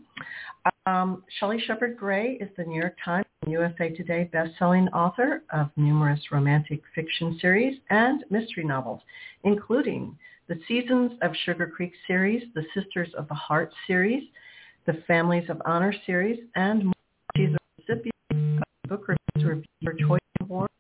[0.87, 5.71] Um, Shelley Shepard Gray is the New York Times and USA Today best-selling author of
[5.77, 9.01] numerous romantic fiction series and mystery novels,
[9.45, 10.17] including
[10.49, 14.25] the Seasons of Sugarcreek series, the Sisters of the Heart series,
[14.87, 16.93] the Families of Honor series, and more.
[17.37, 20.71] She's a recipient of Book Reviewer Choice Award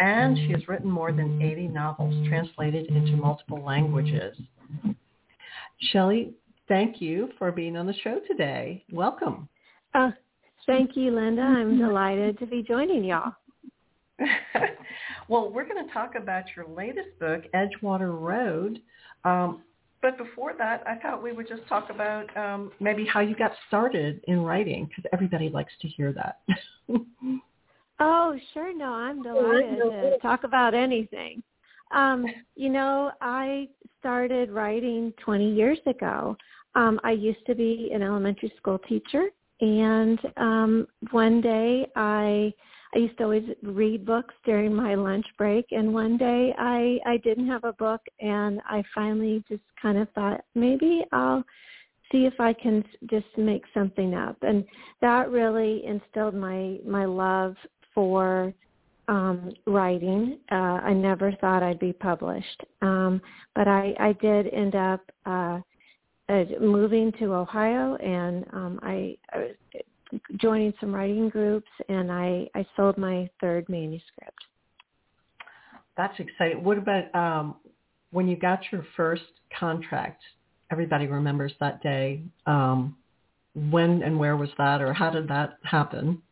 [0.00, 4.36] and she has written more than 80 novels translated into multiple languages.
[5.90, 6.32] Shelley,
[6.68, 8.84] thank you for being on the show today.
[8.92, 9.48] Welcome.
[9.94, 10.10] Uh,
[10.66, 11.42] thank you, Linda.
[11.42, 13.32] I'm delighted to be joining y'all.
[15.28, 18.80] well, we're going to talk about your latest book, Edgewater Road.
[19.24, 19.62] Um,
[20.00, 23.52] but before that, I thought we would just talk about um, maybe how you got
[23.68, 26.40] started in writing, because everybody likes to hear that.
[28.02, 28.76] Oh, sure.
[28.76, 31.42] No, I'm delighted to talk about anything.
[31.94, 33.68] Um, you know, I
[34.00, 36.36] started writing 20 years ago.
[36.74, 39.26] Um, I used to be an elementary school teacher,
[39.60, 42.52] and um, one day I
[42.94, 47.18] I used to always read books during my lunch break, and one day I I
[47.18, 51.44] didn't have a book, and I finally just kind of thought maybe I'll
[52.10, 54.64] see if I can just make something up, and
[55.02, 57.54] that really instilled my my love
[57.94, 58.52] for
[59.08, 60.38] um, writing.
[60.50, 63.20] Uh, I never thought I'd be published, um,
[63.54, 65.60] but I, I did end up uh,
[66.28, 69.54] uh, moving to Ohio, and um, I, was
[70.36, 74.38] joining some writing groups, and I, I sold my third manuscript.
[75.96, 76.62] That's exciting.
[76.64, 77.56] What about um,
[78.12, 79.22] when you got your first
[79.58, 80.22] contract?
[80.70, 82.22] Everybody remembers that day.
[82.46, 82.96] Um,
[83.54, 86.22] when and where was that, or how did that happen?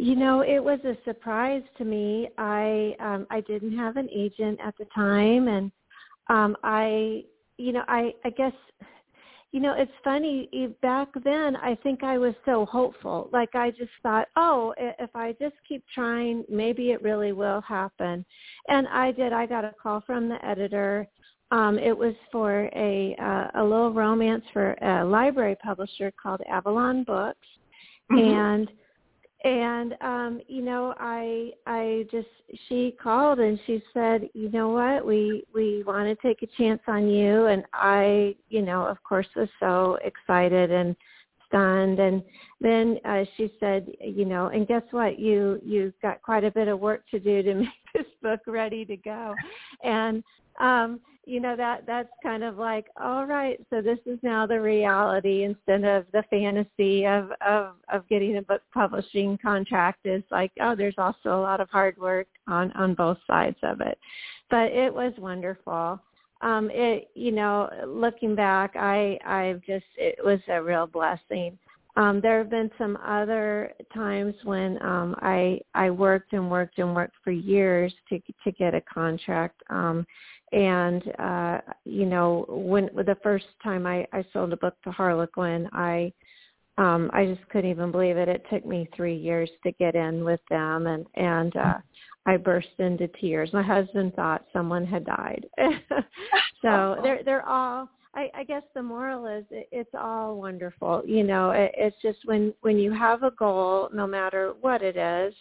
[0.00, 2.30] You know, it was a surprise to me.
[2.38, 5.70] I um I didn't have an agent at the time and
[6.30, 7.24] um I
[7.58, 8.54] you know, I I guess
[9.52, 10.48] you know, it's funny
[10.80, 13.28] back then I think I was so hopeful.
[13.30, 18.24] Like I just thought, "Oh, if I just keep trying, maybe it really will happen."
[18.68, 19.34] And I did.
[19.34, 21.06] I got a call from the editor
[21.50, 27.04] um, it was for a uh, a little romance for a library publisher called Avalon
[27.04, 27.48] Books,
[28.10, 28.18] mm-hmm.
[28.18, 28.70] and
[29.42, 32.28] and um you know i i just
[32.68, 35.06] she called and she said you know what?
[35.06, 37.46] We we want to take a chance on you.
[37.46, 40.94] And i you know of course was so excited and
[41.50, 41.98] stunned.
[41.98, 42.22] And
[42.60, 45.18] then uh she said you know and guess what?
[45.18, 48.84] You you've got quite a bit of work to do to make this book ready
[48.86, 49.34] to go.
[49.84, 50.24] And
[50.58, 54.60] um you know that that's kind of like all right so this is now the
[54.60, 60.50] reality instead of the fantasy of of of getting a book publishing contract is like
[60.60, 63.98] oh there's also a lot of hard work on on both sides of it.
[64.50, 66.00] But it was wonderful
[66.42, 71.58] um it you know looking back i i've just it was a real blessing.
[71.96, 76.94] Um there have been some other times when um i i worked and worked and
[76.94, 79.62] worked for years to to get a contract.
[79.70, 80.06] Um
[80.52, 85.68] and uh you know when the first time i i sold a book to harlequin
[85.72, 86.12] i
[86.78, 88.28] um I just couldn't even believe it.
[88.28, 90.86] It took me 3 years to get in with them.
[90.86, 91.78] And and uh
[92.26, 93.50] I burst into tears.
[93.52, 95.46] My husband thought someone had died.
[96.62, 101.02] so they're they're all I, I guess the moral is it, it's all wonderful.
[101.06, 104.96] You know, it, it's just when when you have a goal, no matter what it
[104.96, 105.34] is,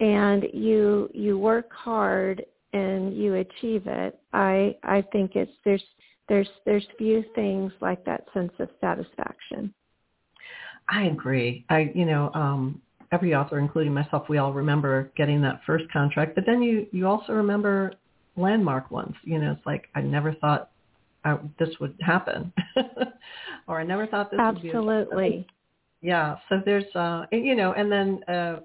[0.00, 4.18] and you you work hard and you achieve it.
[4.32, 5.84] I I think it's there's
[6.28, 9.74] there's there's few things like that sense of satisfaction.
[10.88, 11.66] I agree.
[11.68, 12.80] I you know um
[13.12, 17.06] every author, including myself, we all remember getting that first contract, but then you you
[17.06, 17.92] also remember
[18.36, 19.14] landmark ones.
[19.24, 20.70] You know, it's like I never thought
[21.24, 22.52] I, this would happen,
[23.66, 24.70] or I never thought this Absolutely.
[24.70, 25.46] would be absolutely.
[26.02, 26.36] Yeah.
[26.48, 28.60] So there's uh you know, and then uh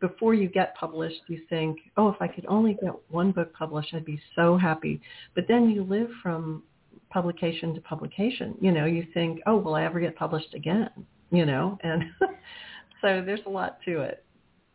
[0.00, 3.92] before you get published, you think, oh, if I could only get one book published,
[3.92, 5.00] I'd be so happy.
[5.34, 6.62] But then you live from
[7.10, 8.54] publication to publication.
[8.60, 10.90] You know, you think, oh, will I ever get published again?
[11.30, 12.04] You know, and
[13.00, 14.24] so there's a lot to it,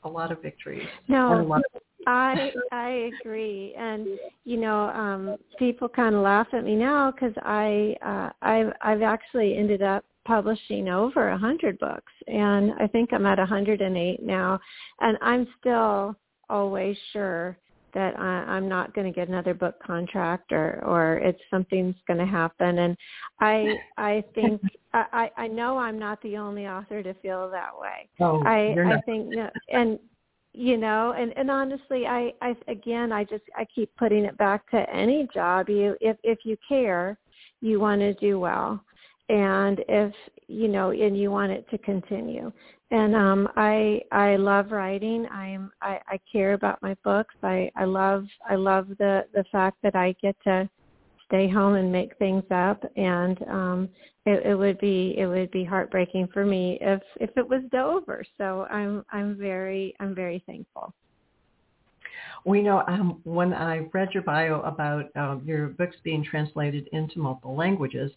[0.03, 0.87] a lot of victories.
[1.07, 1.59] No,
[2.07, 4.07] I I agree, and
[4.45, 9.01] you know, um, people kind of laugh at me now because I uh, I've I've
[9.01, 13.81] actually ended up publishing over a hundred books, and I think I'm at a hundred
[13.81, 14.59] and eight now,
[14.99, 16.15] and I'm still
[16.49, 17.57] always sure
[17.93, 22.19] that I, I'm not going to get another book contract or or it's something's going
[22.19, 22.79] to happen.
[22.79, 22.97] And
[23.39, 24.61] I I think
[24.93, 28.09] I I know I'm not the only author to feel that way.
[28.19, 29.99] Oh, I I think no, and
[30.53, 34.69] you know and and honestly i i again i just i keep putting it back
[34.69, 37.17] to any job you if if you care
[37.61, 38.79] you want to do well
[39.29, 40.13] and if
[40.47, 42.51] you know and you want it to continue.
[42.91, 45.27] And um i i love writing.
[45.31, 47.35] I'm i i care about my books.
[47.43, 50.69] I i love i love the the fact that i get to
[51.25, 52.83] stay home and make things up.
[52.95, 53.89] And um
[54.25, 58.23] it, it would be it would be heartbreaking for me if if it was over.
[58.37, 60.93] So i'm i'm very i'm very thankful
[62.45, 67.19] we know um, when I read your bio about um, your books being translated into
[67.19, 68.11] multiple languages,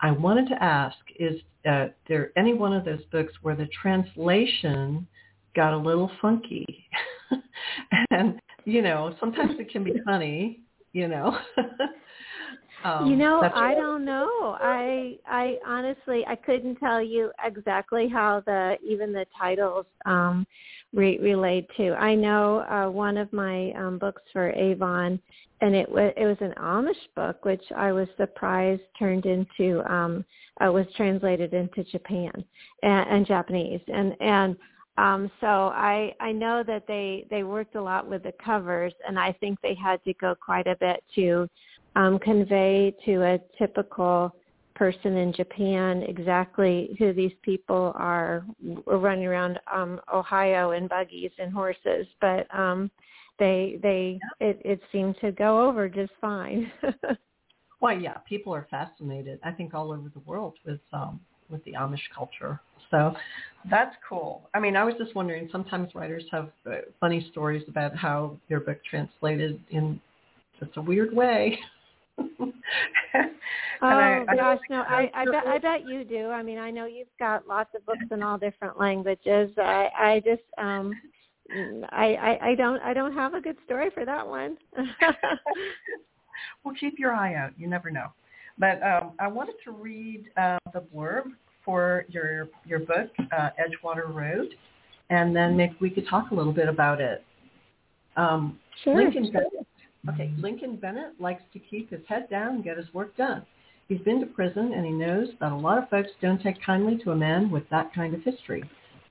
[0.00, 5.06] I wanted to ask, is uh, there any one of those books where the translation
[5.54, 6.86] got a little funky?
[8.10, 10.60] and, you know, sometimes it can be funny,
[10.92, 11.36] you know.
[12.84, 14.56] Um, you know, I don't know.
[14.60, 20.46] I I honestly I couldn't tell you exactly how the even the titles um
[20.92, 21.92] re- relate to.
[21.94, 25.20] I know uh one of my um books for Avon
[25.60, 30.24] and it was it was an Amish book which I was surprised turned into um
[30.60, 32.32] uh, was translated into Japan
[32.82, 34.56] and, and Japanese and and
[34.98, 39.18] um so I I know that they they worked a lot with the covers and
[39.18, 41.48] I think they had to go quite a bit to
[41.96, 44.34] um, convey to a typical
[44.74, 48.44] person in Japan exactly who these people are
[48.86, 52.90] running around um, Ohio in buggies and horses, but um,
[53.38, 56.70] they they it, it seemed to go over just fine.
[57.80, 59.38] well, yeah, people are fascinated.
[59.44, 61.20] I think all over the world with um,
[61.50, 62.60] with the Amish culture.
[62.90, 63.14] So
[63.70, 64.48] that's cool.
[64.54, 65.48] I mean, I was just wondering.
[65.52, 70.00] Sometimes writers have uh, funny stories about how their book translated in
[70.58, 71.58] just a weird way.
[72.18, 72.52] oh
[73.82, 76.28] I, gosh, no, I, I bet I bet you do.
[76.28, 79.50] I mean, I know you've got lots of books in all different languages.
[79.56, 80.92] I I just um
[81.90, 84.56] I, I I don't I don't have a good story for that one.
[86.64, 87.52] well, keep your eye out.
[87.58, 88.08] You never know.
[88.58, 91.24] But um, I wanted to read uh, the blurb
[91.64, 94.54] for your your book, uh, Edgewater Road,
[95.10, 97.24] and then maybe we could talk a little bit about it.
[98.16, 98.96] Um, sure.
[98.96, 99.42] Lincoln sure.
[100.08, 103.46] Okay, Lincoln Bennett likes to keep his head down and get his work done.
[103.88, 106.98] He's been to prison and he knows that a lot of folks don't take kindly
[107.04, 108.64] to a man with that kind of history.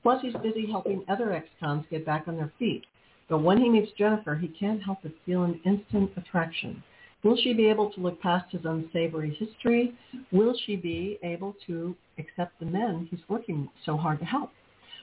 [0.04, 2.84] Plus he's busy helping other ex-cons get back on their feet.
[3.30, 6.84] But when he meets Jennifer, he can't help but feel an instant attraction.
[7.24, 9.94] Will she be able to look past his unsavory history?
[10.32, 14.50] Will she be able to accept the men he's working so hard to help?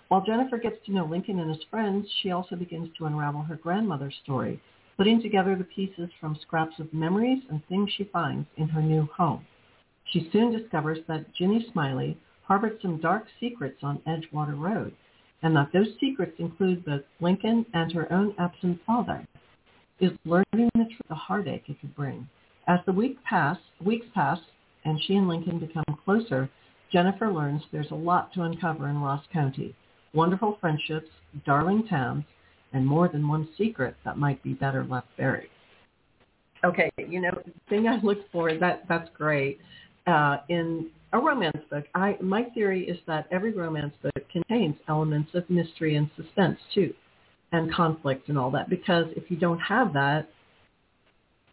[0.08, 3.56] While Jennifer gets to know Lincoln and his friends, she also begins to unravel her
[3.56, 4.60] grandmother's story,
[4.98, 9.08] putting together the pieces from scraps of memories and things she finds in her new
[9.16, 9.46] home.
[10.10, 14.92] She soon discovers that Ginny Smiley harbored some dark secrets on Edgewater Road,
[15.42, 19.24] and that those secrets include both Lincoln and her own absent father.
[20.00, 22.28] Is learning the truth a heartache it could bring.
[22.66, 24.38] As the week pass, weeks pass
[24.84, 26.50] and she and Lincoln become closer,
[26.90, 29.74] Jennifer learns there's a lot to uncover in Ross County.
[30.14, 31.08] Wonderful friendships,
[31.44, 32.24] darling towns,
[32.72, 35.50] and more than one secret that might be better left buried.
[36.64, 39.60] Okay, you know, the thing I look for that that's great.
[40.06, 45.30] Uh, in a romance book, I my theory is that every romance book contains elements
[45.34, 46.92] of mystery and suspense too,
[47.52, 48.68] and conflict and all that.
[48.68, 50.28] Because if you don't have that,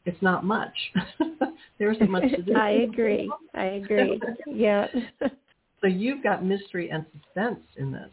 [0.05, 0.73] it's not much.
[1.79, 2.55] there isn't much to do.
[2.55, 3.31] I agree.
[3.53, 4.19] I agree.
[4.47, 4.87] yeah.
[5.81, 8.09] so you've got mystery and suspense in this.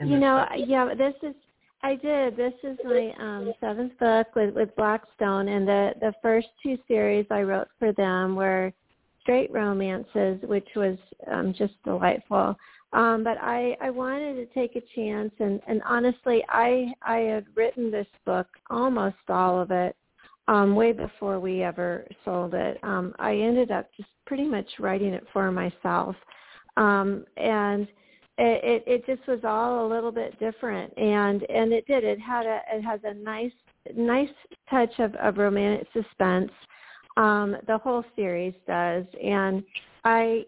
[0.00, 0.64] You know, book.
[0.66, 1.34] yeah, this is
[1.82, 2.36] I did.
[2.36, 7.26] This is my um, seventh book with, with Blackstone, and the the first two series
[7.30, 8.72] I wrote for them were
[9.20, 10.96] straight romances, which was
[11.30, 12.56] um, just delightful.
[12.94, 17.46] Um, but I I wanted to take a chance, and and honestly, I I had
[17.54, 19.94] written this book almost all of it
[20.48, 22.78] um, way before we ever sold it.
[22.82, 26.16] Um, I ended up just pretty much writing it for myself,
[26.76, 27.86] um, and
[28.38, 30.92] it, it, it just was all a little bit different.
[30.98, 32.04] And and it did.
[32.04, 33.52] It had a it has a nice
[33.96, 34.28] nice
[34.68, 36.50] touch of, of romantic suspense
[37.16, 39.04] um the whole series does.
[39.22, 39.62] And
[40.04, 40.44] i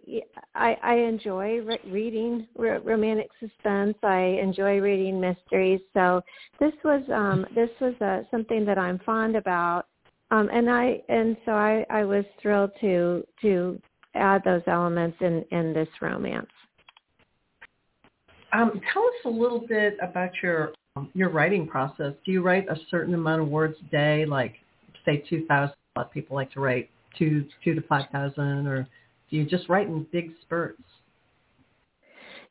[0.54, 3.96] i i enjoy re- reading r- romantic suspense.
[4.02, 5.80] I enjoy reading mysteries.
[5.94, 6.22] So
[6.58, 9.86] this was um this was uh, something that i'm fond about.
[10.32, 13.80] Um and i and so i i was thrilled to to
[14.14, 16.50] add those elements in in this romance
[18.56, 22.14] um, tell us a little bit about your um, your writing process.
[22.24, 24.54] Do you write a certain amount of words a day, like
[25.04, 25.74] say two thousand?
[25.94, 28.88] A lot of people like to write two two to five thousand, or
[29.30, 30.82] do you just write in big spurts?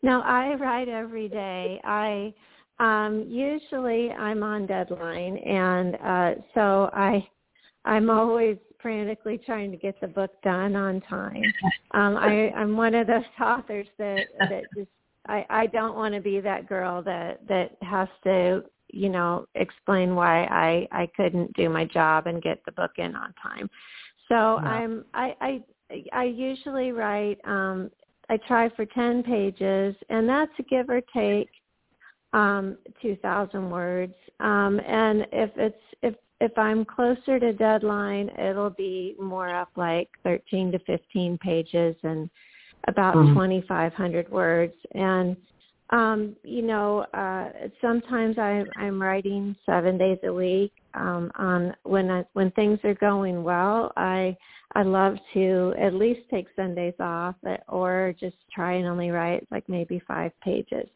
[0.04, 1.82] No, I write every day.
[1.84, 2.34] I
[2.80, 7.28] um, usually I'm on deadline, and uh, so I
[7.86, 11.44] I'm always frantically trying to get the book done on time.
[11.92, 14.90] Um, I, I'm one of those authors that that just
[15.28, 20.16] I I don't want to be that girl that that has to you know explain
[20.16, 23.70] why I I couldn't do my job and get the book in on time.
[24.28, 24.58] So no.
[24.58, 27.92] I'm I I I usually write um
[28.30, 31.50] I try for 10 pages and that's a give or take
[32.34, 39.16] um 2000 words um and if it's if if I'm closer to deadline it'll be
[39.20, 42.30] more up like 13 to 15 pages and
[42.88, 43.34] about mm-hmm.
[43.34, 44.74] 2,500 words.
[44.94, 45.36] And,
[45.90, 47.50] um, you know, uh,
[47.82, 50.72] sometimes I, I'm writing seven days a week.
[50.96, 54.36] Um, on when I, when things are going well, I
[54.74, 57.36] I love to at least take Sundays off,
[57.70, 60.88] or just try and only write like maybe five pages.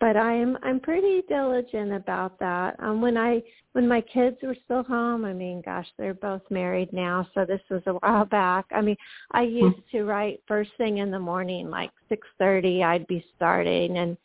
[0.00, 2.76] But I'm I'm pretty diligent about that.
[2.78, 3.42] Um, when I
[3.72, 7.60] when my kids were still home, I mean, gosh, they're both married now, so this
[7.70, 8.64] was a while back.
[8.70, 8.96] I mean,
[9.32, 9.56] I hmm.
[9.56, 12.82] used to write first thing in the morning, like six thirty.
[12.82, 14.16] I'd be starting, and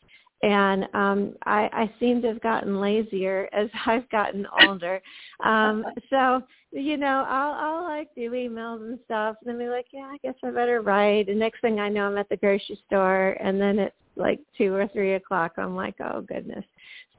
[0.44, 5.02] and um I, I seem to have gotten lazier as I've gotten older.
[5.44, 9.88] Um so you know, I'll I'll like do emails and stuff and then be like,
[9.92, 11.30] Yeah, I guess I better write.
[11.30, 14.74] And next thing I know I'm at the grocery store and then it's like two
[14.74, 15.54] or three o'clock.
[15.58, 16.66] I'm like, Oh goodness.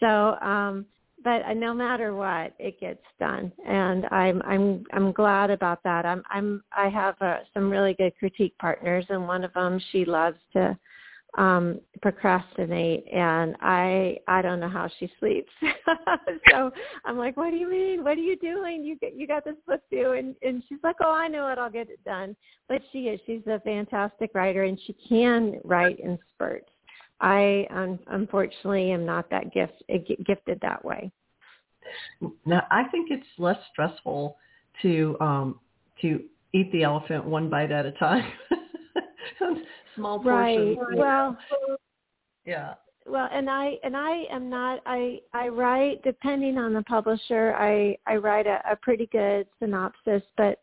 [0.00, 0.86] So um
[1.24, 6.04] but uh, no matter what, it gets done, and I'm I'm I'm glad about that.
[6.04, 10.04] I'm I'm I have uh, some really good critique partners, and one of them she
[10.04, 10.76] loves to
[11.38, 15.50] um procrastinate and i i don't know how she sleeps.
[16.50, 16.70] So
[17.04, 18.04] i'm like what do you mean?
[18.04, 18.84] What are you doing?
[18.84, 21.58] You get you got this book due and and she's like oh i know it.
[21.58, 22.36] I'll get it done.
[22.68, 23.20] But she is.
[23.26, 26.68] She's a fantastic writer and she can write in spurts.
[27.20, 29.82] I um, unfortunately am not that gift
[30.26, 31.10] gifted that way.
[32.44, 34.36] Now i think it's less stressful
[34.82, 35.60] to um
[36.02, 36.22] to
[36.52, 38.30] eat the elephant one bite at a time
[39.94, 40.22] small.
[40.22, 40.76] Right.
[40.94, 41.36] Well,
[42.44, 42.74] yeah.
[43.06, 44.80] Well, and I and I am not.
[44.86, 47.54] I I write depending on the publisher.
[47.56, 50.60] I I write a, a pretty good synopsis, but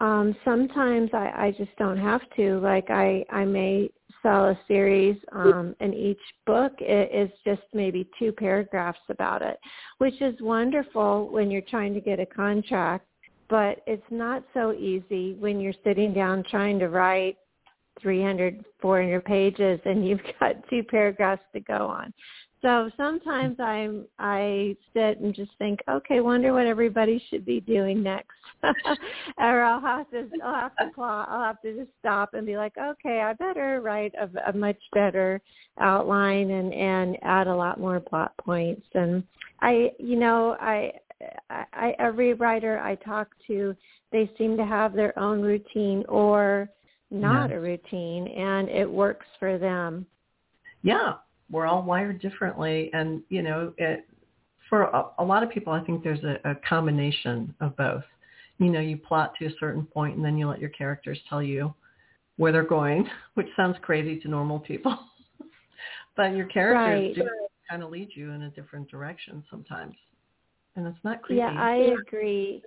[0.00, 2.58] um sometimes I I just don't have to.
[2.60, 3.90] Like I I may
[4.22, 9.58] sell a series um and each book is just maybe two paragraphs about it
[9.98, 13.06] which is wonderful when you're trying to get a contract
[13.48, 17.36] but it's not so easy when you're sitting down trying to write
[18.00, 22.12] 300, 400 pages and you've got two paragraphs to go on.
[22.60, 28.02] So sometimes I'm I sit and just think, okay, wonder what everybody should be doing
[28.02, 28.34] next,
[29.38, 32.56] or I'll have to I'll have to plot, I'll have to just stop and be
[32.56, 35.40] like, okay, I better write a, a much better
[35.78, 38.86] outline and and add a lot more plot points.
[38.92, 39.22] And
[39.60, 40.92] I, you know, I
[41.50, 43.74] I, every writer I talk to,
[44.10, 46.68] they seem to have their own routine or
[47.10, 50.06] not a routine and it works for them.
[50.82, 51.14] Yeah,
[51.50, 54.06] we're all wired differently and you know, it
[54.68, 58.04] for a, a lot of people I think there's a, a combination of both.
[58.58, 61.42] You know, you plot to a certain point and then you let your characters tell
[61.42, 61.74] you
[62.36, 64.98] where they're going, which sounds crazy to normal people.
[66.16, 67.26] but your characters right.
[67.26, 67.30] do
[67.68, 69.94] kind of lead you in a different direction sometimes.
[70.76, 71.38] And it's not creepy.
[71.38, 72.62] Yeah, I agree.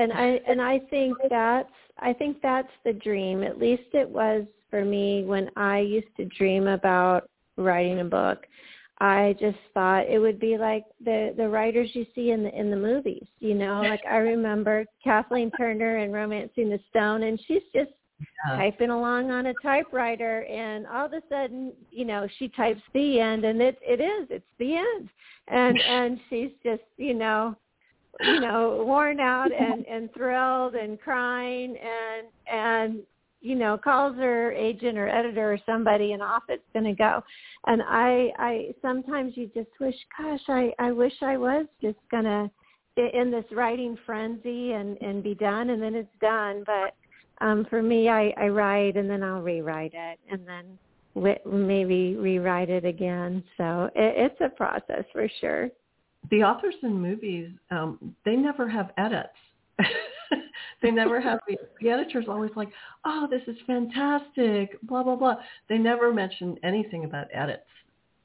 [0.00, 3.42] And I and I think that's I think that's the dream.
[3.42, 8.46] At least it was for me when I used to dream about writing a book.
[8.98, 12.70] I just thought it would be like the the writers you see in the in
[12.70, 13.82] the movies, you know.
[13.90, 17.90] Like I remember Kathleen Turner in Romancing the Stone, and she's just
[18.20, 18.56] yeah.
[18.56, 23.20] typing along on a typewriter, and all of a sudden, you know, she types the
[23.20, 25.10] end, and it it is it's the end,
[25.48, 27.54] and and she's just you know,
[28.22, 33.02] you know, worn out and and thrilled and crying and and
[33.42, 37.22] you know, calls her agent or editor or somebody and off it's going to go.
[37.66, 42.24] And I, I sometimes you just wish, gosh, I, I wish I was just going
[42.24, 42.50] to
[43.14, 46.64] in this writing frenzy and, and be done and then it's done.
[46.66, 46.94] But
[47.44, 50.78] um, for me, I, I write and then I'll rewrite it and then
[51.46, 53.42] maybe rewrite it again.
[53.56, 55.70] So it, it's a process for sure.
[56.30, 59.28] The authors in movies, um, they never have edits.
[60.82, 62.68] they never have the, the editor's always like,
[63.04, 65.36] oh, this is fantastic, blah blah blah.
[65.68, 67.62] They never mention anything about edits.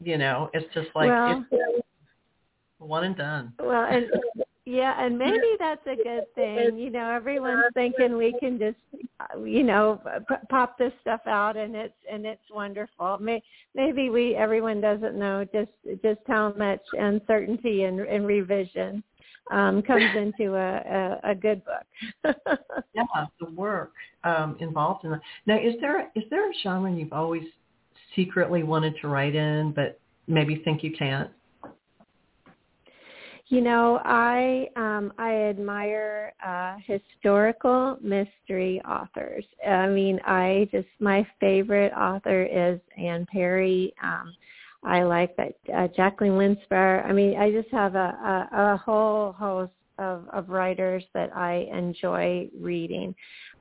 [0.02, 1.86] You know, it's just like well, it's
[2.80, 3.54] one and done.
[3.60, 4.06] Well, and
[4.66, 6.78] yeah, and maybe that's a good thing.
[6.78, 8.78] You know, everyone's thinking we can just,
[9.44, 10.02] you know,
[10.50, 13.20] pop this stuff out and it's and it's wonderful.
[13.20, 13.44] May,
[13.76, 19.04] maybe we everyone doesn't know just just how much uncertainty and, and revision
[19.52, 22.36] um, comes into a, a, a good book.
[22.96, 23.04] yeah,
[23.40, 23.94] the work
[24.24, 25.22] um, involved in that.
[25.46, 27.44] Now, is there is there a genre you've always
[28.16, 31.30] secretly wanted to write in, but maybe think you can't?
[33.48, 39.46] You know, I um, I admire uh, historical mystery authors.
[39.68, 43.94] I mean, I just my favorite author is Anne Perry.
[44.02, 44.34] Um,
[44.84, 47.06] I like that uh, Jacqueline Winspear.
[47.06, 51.68] I mean, I just have a, a, a whole host of, of writers that I
[51.72, 53.14] enjoy reading,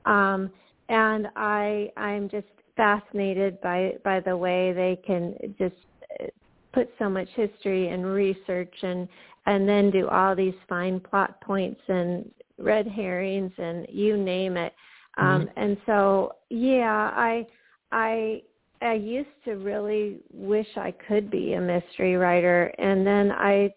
[0.05, 0.49] um,
[0.89, 5.75] and I I'm just fascinated by by the way they can just
[6.19, 6.25] uh,
[6.73, 9.07] put so much history and research and
[9.45, 14.73] and then do all these fine plot points and red herrings and you name it.
[15.17, 15.59] Um, mm-hmm.
[15.59, 17.45] And so, yeah, I
[17.91, 18.41] I
[18.81, 23.73] I used to really wish I could be a mystery writer, and then I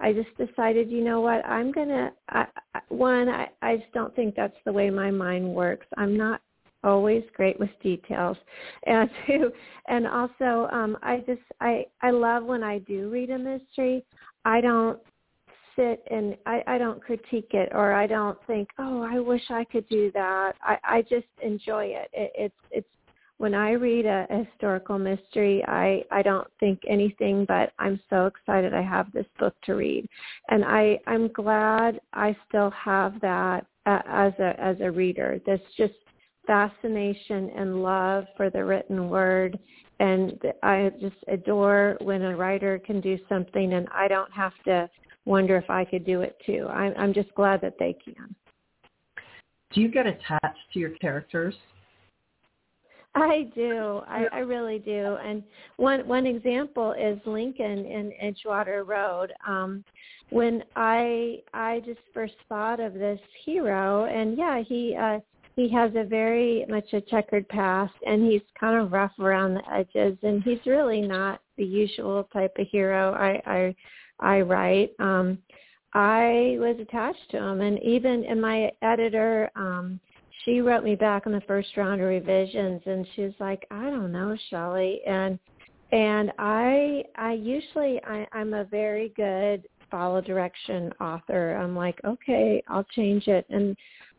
[0.00, 2.12] I just decided, you know what, I'm gonna.
[2.30, 2.46] I,
[2.88, 5.86] one, I, I just don't think that's the way my mind works.
[5.96, 6.40] I'm not
[6.84, 8.36] always great with details,
[8.86, 9.50] and two,
[9.88, 14.04] and also, um, I just I I love when I do read a mystery.
[14.48, 14.98] I don't
[15.76, 19.64] sit and I, I don't critique it or I don't think, oh, I wish I
[19.64, 20.54] could do that.
[20.62, 22.08] I, I just enjoy it.
[22.14, 22.32] it.
[22.34, 22.88] It's it's
[23.36, 28.24] when I read a, a historical mystery, I, I don't think anything but I'm so
[28.24, 30.08] excited I have this book to read.
[30.48, 35.40] And I, I'm glad I still have that uh, as a as a reader.
[35.44, 35.92] This just
[36.46, 39.58] fascination and love for the written word
[40.00, 44.88] and I just adore when a writer can do something and I don't have to
[45.24, 46.66] wonder if I could do it too.
[46.70, 48.34] I'm, I'm just glad that they can.
[49.74, 51.54] Do you get attached to your characters?
[53.14, 54.02] I do.
[54.06, 55.16] I, I really do.
[55.24, 55.42] And
[55.76, 59.32] one one example is Lincoln in Edgewater Road.
[59.46, 59.84] Um,
[60.30, 65.18] when I I just first thought of this hero, and yeah, he uh,
[65.58, 69.72] he has a very much a checkered past, and he's kind of rough around the
[69.72, 73.74] edges, and he's really not the usual type of hero I I,
[74.20, 74.90] I write.
[75.00, 75.38] Um,
[75.94, 79.50] I was attached to him, and even in my editor.
[79.56, 80.00] Um,
[80.44, 83.90] she wrote me back in the first round of revisions and she was like, I
[83.90, 85.38] don't know, Shelley and
[85.92, 91.56] and I I usually I, I'm a very good follow direction author.
[91.56, 93.76] I'm like, okay, I'll change it and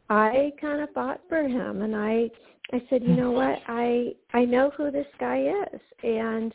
[0.09, 2.29] I kind of fought for him and I
[2.71, 3.59] I said, you know what?
[3.67, 6.53] I I know who this guy is and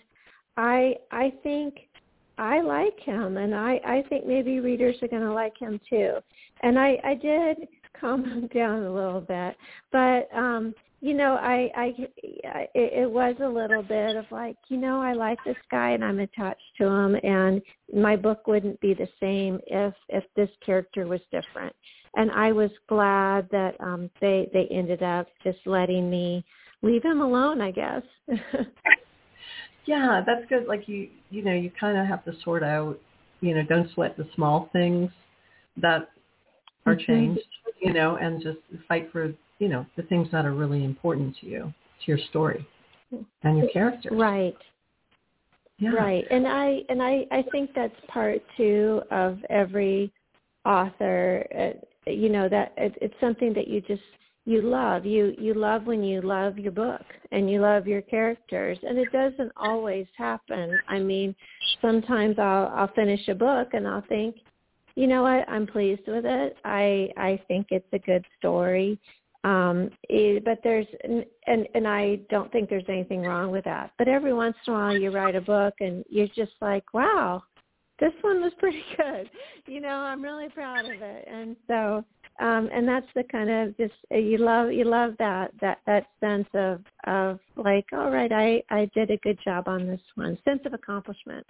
[0.57, 1.89] I I think
[2.37, 6.15] I like him and I I think maybe readers are going to like him too.
[6.63, 7.69] And I I did
[8.01, 9.57] calm him down a little bit.
[9.93, 10.75] But um,
[11.05, 11.95] you know, I, I,
[12.49, 16.03] I it, was a little bit of like, you know, I like this guy and
[16.03, 17.61] I'm attached to him, and
[17.95, 21.77] my book wouldn't be the same if if this character was different.
[22.17, 26.45] And I was glad that um, they they ended up just letting me
[26.83, 28.03] leave him alone, I guess.
[29.87, 30.67] yeah, that's good.
[30.67, 32.99] Like you, you know, you kind of have to sort out,
[33.41, 35.11] you know, don't sweat the small things
[35.77, 36.11] that
[36.87, 37.12] are mm-hmm.
[37.12, 37.49] changed
[37.85, 38.59] you know, and just
[38.89, 41.73] fight for, you know, the things that are really important to you.
[42.01, 42.67] to your story
[43.43, 44.09] and your character.
[44.11, 44.57] Right.
[45.79, 45.91] Yeah.
[45.91, 46.25] Right.
[46.31, 50.12] And I and I I think that's part too of every
[50.65, 54.03] author uh, you know that it, it's something that you just
[54.47, 55.07] you love.
[55.07, 57.03] You you love when you love your book
[57.33, 58.79] and you love your characters.
[58.83, 60.79] And it doesn't always happen.
[60.89, 61.35] I mean
[61.81, 64.37] sometimes i'll i'll finish a book and i'll think
[64.97, 65.49] you know what?
[65.49, 66.57] I'm pleased with it.
[66.65, 68.99] I i think it's a good story.
[69.43, 73.93] Um it, but there's and and i don't think there's anything wrong with that.
[73.99, 77.43] But every once in a while you write a book and you're just like wow
[78.01, 79.30] this one was pretty good.
[79.66, 81.28] You know i'm really proud of it.
[81.30, 82.05] And so
[82.40, 86.07] um and that's the kind of just uh, you love you love that that that
[86.20, 90.38] sense of of like all right i i did a good job on this one.
[90.45, 91.47] Sense of accomplishment.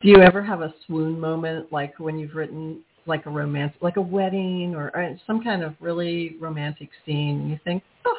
[0.00, 3.96] Do you ever have a swoon moment like when you've written like a romance like
[3.96, 8.16] a wedding or, or some kind of really romantic scene and you think oh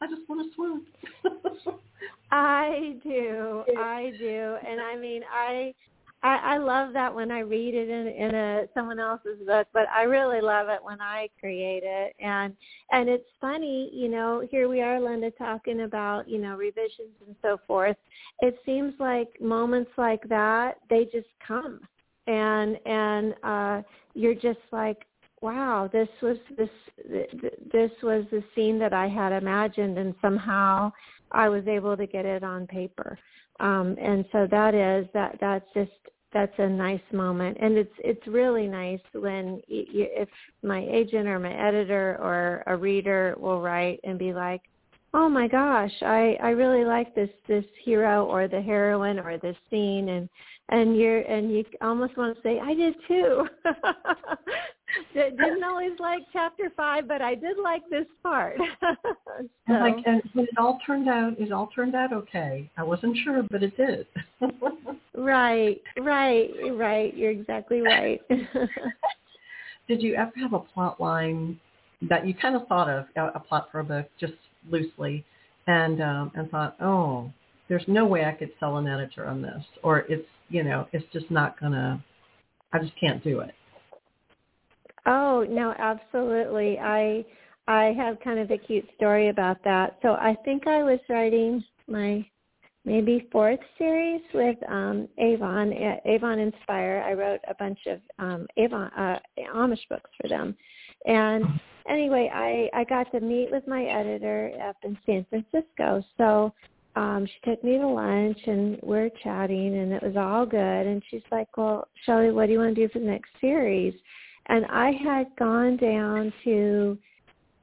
[0.00, 0.86] i just want to swoon.
[2.30, 3.64] I do.
[3.78, 4.56] I do.
[4.66, 5.74] And i mean i
[6.22, 9.86] I, I love that when I read it in, in a someone else's book, but
[9.94, 12.14] I really love it when I create it.
[12.18, 12.56] And
[12.90, 17.36] and it's funny, you know, here we are, Linda, talking about you know revisions and
[17.40, 17.96] so forth.
[18.40, 21.80] It seems like moments like that they just come,
[22.26, 23.82] and and uh,
[24.14, 25.06] you're just like,
[25.40, 26.70] wow, this was this
[27.72, 30.90] this was the scene that I had imagined, and somehow
[31.30, 33.16] I was able to get it on paper
[33.60, 35.90] um, and so that is that that's just
[36.32, 37.56] that's a nice moment.
[37.60, 40.28] And it's it's really nice when you, if
[40.62, 44.62] my agent or my editor or a reader will write and be like
[45.14, 49.56] oh my gosh i i really like this this hero or the heroine or this
[49.70, 50.28] scene and
[50.68, 53.46] and you're and you almost want to say i did too
[55.14, 59.12] didn't always like chapter five but i did like this part so.
[59.66, 63.42] and like and it all turned out it all turned out okay i wasn't sure
[63.50, 64.06] but it did
[65.14, 68.20] right right right you're exactly right
[69.88, 71.58] did you ever have a plot line
[72.08, 74.34] that you kind of thought of a plot for a book just
[74.70, 75.24] loosely
[75.66, 77.30] and um and thought oh
[77.68, 81.04] there's no way i could sell an editor on this or it's you know, it's
[81.12, 82.02] just not gonna.
[82.72, 83.54] I just can't do it.
[85.06, 86.78] Oh no, absolutely.
[86.78, 87.24] I
[87.66, 89.98] I have kind of a cute story about that.
[90.02, 92.26] So I think I was writing my
[92.84, 95.72] maybe fourth series with um Avon
[96.04, 97.04] Avon Inspire.
[97.06, 99.18] I wrote a bunch of um Avon uh
[99.54, 100.56] Amish books for them.
[101.06, 101.44] And
[101.88, 106.02] anyway, I I got to meet with my editor up in San Francisco.
[106.16, 106.52] So
[106.96, 110.86] um, she took me to lunch and we're chatting and it was all good.
[110.86, 113.94] And she's like, well, Shelley, what do you want to do for the next series?
[114.48, 116.98] And I had gone down to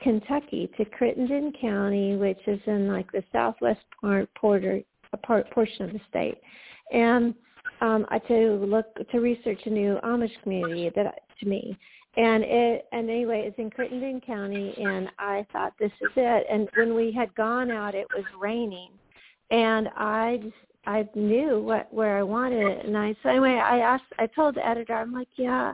[0.02, 4.82] Kentucky to Crittenden County, which is in like the southwest part, porter,
[5.24, 6.36] part portion of the state,
[6.92, 7.34] and
[7.82, 11.78] um, I to look to research a new Amish community that to me.
[12.18, 16.48] And it and anyway, it's in Crittenden County, and I thought this is it.
[16.50, 18.92] And when we had gone out, it was raining,
[19.52, 20.42] and I
[20.86, 24.56] I knew what where I wanted it, and I so anyway I asked I told
[24.56, 25.74] the editor I'm like yeah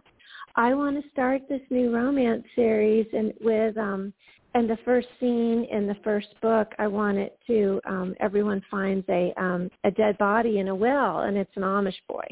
[0.55, 4.13] I want to start this new romance series and with um
[4.53, 9.05] and the first scene in the first book I want it to um everyone finds
[9.09, 12.25] a um a dead body in a well and it's an Amish boy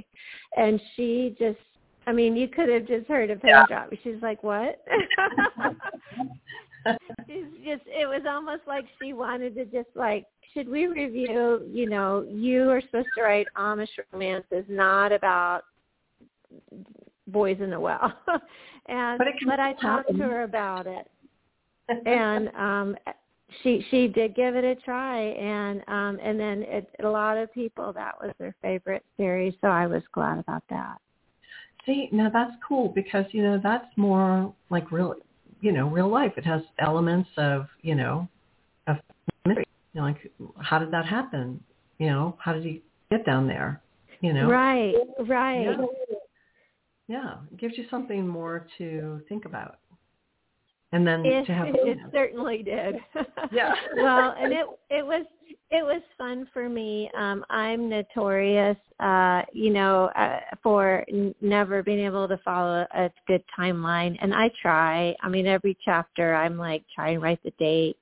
[0.58, 1.60] and she just
[2.08, 3.66] I mean you could have just heard a pin yeah.
[3.68, 4.82] drop she's like what
[7.28, 11.88] she's just it was almost like she wanted to just like should we review, you
[11.88, 15.62] know, you are supposed to write Amish romances, not about
[17.32, 18.14] boys in the well.
[18.88, 21.08] and but, but I talked to her about it.
[22.06, 22.96] and um
[23.64, 27.52] she she did give it a try and um and then it, a lot of
[27.52, 30.98] people that was their favorite series so I was glad about that.
[31.86, 35.16] See, now that's cool because you know that's more like real
[35.62, 36.34] you know, real life.
[36.38, 38.28] It has elements of, you know,
[38.88, 38.98] of
[39.46, 41.62] mystery you know, like how did that happen?
[41.98, 43.82] You know, how did he get down there?
[44.22, 44.96] You know, right,
[45.28, 45.78] right.
[47.10, 47.36] Yeah.
[47.52, 49.80] it gives you something more to think about,
[50.92, 51.68] and then it, to have.
[51.70, 52.96] It certainly did.
[53.52, 53.74] yeah.
[53.98, 55.26] well, and it it was
[55.72, 57.10] it was fun for me.
[57.18, 63.10] Um, I'm notorious, uh, you know, uh, for n- never being able to follow a
[63.28, 65.16] good timeline, and I try.
[65.22, 67.98] I mean, every chapter, I'm like trying to write the date.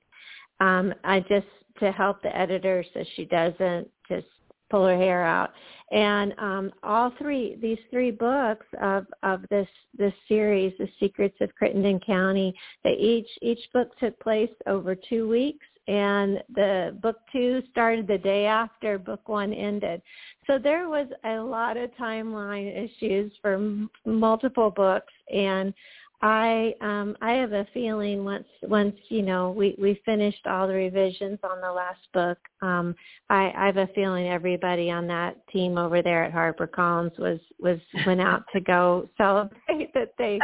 [0.59, 1.47] Um, I just
[1.79, 4.25] to help the editor so she doesn't just
[4.69, 5.51] pull her hair out.
[5.91, 11.55] And um, all three, these three books of, of this this series, The Secrets of
[11.55, 12.53] Crittenden County,
[12.83, 18.17] they each each book took place over two weeks, and the book two started the
[18.17, 20.01] day after book one ended.
[20.45, 25.73] So there was a lot of timeline issues for m- multiple books, and
[26.21, 30.73] I um I have a feeling once once you know we we finished all the
[30.73, 32.95] revisions on the last book um
[33.29, 37.77] I I have a feeling everybody on that team over there at HarperCollins was was
[38.07, 40.39] went out to go celebrate that they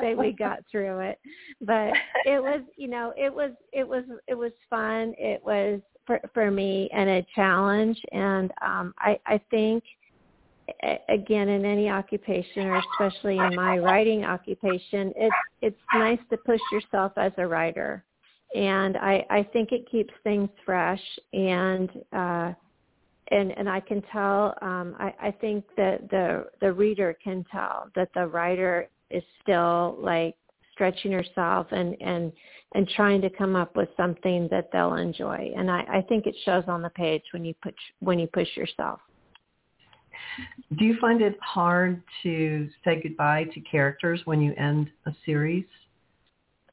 [0.00, 1.18] they we got through it.
[1.60, 1.92] But
[2.24, 5.12] it was you know it was it was it was fun.
[5.18, 8.00] It was for for me and a challenge.
[8.12, 9.84] And um I I think
[11.08, 16.60] again in any occupation or especially in my writing occupation it's it's nice to push
[16.72, 18.04] yourself as a writer.
[18.54, 21.02] And i i think it keeps things fresh
[21.32, 22.52] and uh
[23.30, 27.88] and and i can tell um i i think that the the reader can tell
[27.94, 30.34] that the writer is still like
[30.72, 32.32] stretching herself and and
[32.74, 35.52] and trying to come up with something that they'll enjoy.
[35.56, 38.48] And i i think it shows on the page when you push when you push
[38.56, 39.00] yourself
[40.78, 45.64] do you find it hard to say goodbye to characters when you end a series?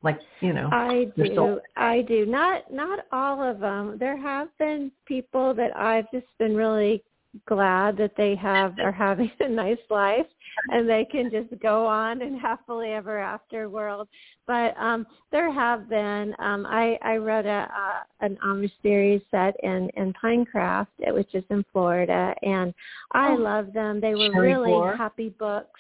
[0.04, 1.26] Like, you know, I do.
[1.26, 1.60] Still...
[1.76, 2.26] I do.
[2.26, 3.98] Not not all of them.
[4.00, 7.04] There have been people that I've just been really
[7.48, 10.26] glad that they have are having a nice life
[10.72, 14.08] and they can just go on and happily ever after world.
[14.48, 19.56] But um there have been um I I wrote a uh, an Amish series set
[19.64, 22.74] in in Pinecraft, which is in Florida, and
[23.12, 24.00] I oh, love them.
[24.00, 24.96] They were Sherry really Gore?
[24.96, 25.80] happy books.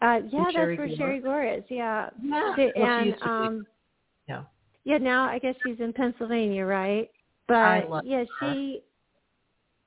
[0.00, 0.96] Uh yeah, that's Sherry where Gore?
[0.96, 1.64] Sherry Gore is.
[1.68, 2.10] Yeah.
[2.22, 2.54] Yeah.
[2.56, 3.66] She- Well, and um
[4.28, 4.42] Yeah.
[4.84, 7.10] yeah, now I guess she's in Pennsylvania, right?
[7.48, 8.26] But yeah, her.
[8.54, 8.82] she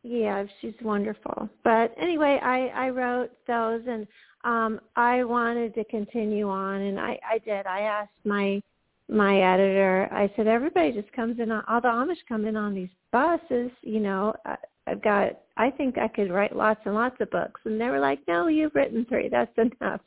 [0.06, 1.50] yeah, she's wonderful.
[1.64, 4.06] But anyway, I I wrote those and
[4.44, 7.66] um I wanted to continue on and I I did.
[7.66, 8.62] I asked my
[9.10, 10.08] my editor.
[10.12, 13.72] I said everybody just comes in on all the Amish come in on these buses,
[13.82, 14.36] you know.
[14.46, 17.90] I, I've got I think I could write lots and lots of books and they
[17.90, 19.30] were like, "No, you've written 3.
[19.30, 20.02] That's enough."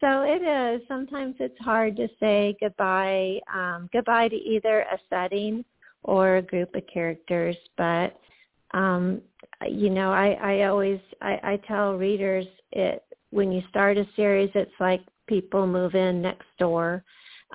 [0.00, 0.82] So it is.
[0.88, 5.64] Sometimes it's hard to say goodbye um goodbye to either a setting
[6.02, 8.18] or a group of characters, but
[8.74, 9.20] um
[9.68, 14.50] you know i i always i i tell readers it when you start a series
[14.54, 17.02] it's like people move in next door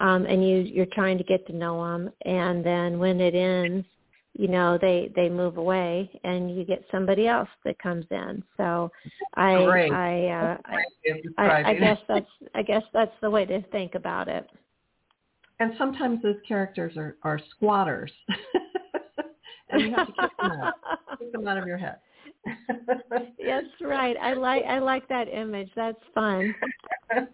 [0.02, 3.86] um and you you're trying to get to know them and then when it ends
[4.34, 8.90] you know they they move away and you get somebody else that comes in so
[9.36, 9.92] i Great.
[9.92, 10.58] i uh
[11.04, 14.48] It's I, I guess that's I guess that's the way to think about it.
[15.60, 18.12] And sometimes those characters are, are squatters.
[19.70, 20.74] and you have to kick them out.
[21.20, 21.98] Kick them out of your head.
[23.46, 24.16] That's right.
[24.22, 25.70] I like I like that image.
[25.76, 26.54] That's fun.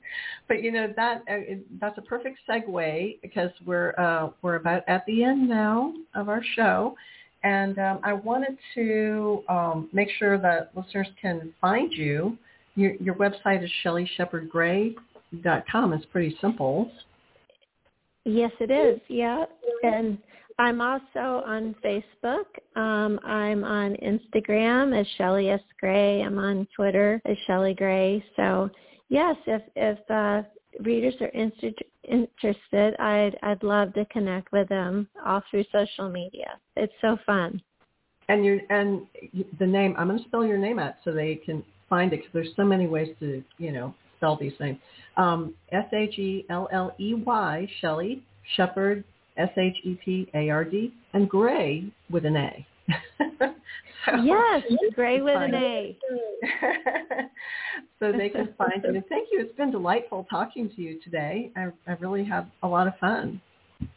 [0.47, 4.83] but you know that uh, it- that's a perfect segue because we're uh, we're about
[4.87, 6.95] at the end now of our show,
[7.43, 12.37] and um, I wanted to um, make sure that listeners can find you.
[12.75, 15.93] Your, your website is ShelleyShepardGray.com.
[15.93, 16.91] It's pretty simple.
[18.25, 18.99] Yes, it is.
[19.07, 19.45] Yeah,
[19.83, 20.17] and
[20.59, 22.43] I'm also on Facebook.
[22.75, 26.21] Um, I'm on Instagram as Shelley S Gray.
[26.21, 28.21] I'm on Twitter as Shelley Gray.
[28.35, 28.69] So
[29.07, 30.43] yes, if if uh,
[30.81, 31.71] readers are inter-
[32.03, 36.59] interested, I'd I'd love to connect with them all through social media.
[36.75, 37.61] It's so fun.
[38.27, 39.07] And you and
[39.59, 39.95] the name.
[39.97, 42.65] I'm going to spell your name out so they can find it because there's so
[42.65, 44.77] many ways to you know spell these names.
[45.15, 48.23] Um, S H E L L E Y Shelley
[48.57, 49.05] Shepard
[49.39, 52.67] S H E P A R D and Gray with an A.
[54.05, 54.63] So- Yes,
[54.95, 55.97] Gray with an A.
[57.99, 58.95] so they can find you.
[58.95, 59.41] And thank you.
[59.41, 61.51] It's been delightful talking to you today.
[61.55, 63.41] I, I really had a lot of fun.
[63.81, 63.87] You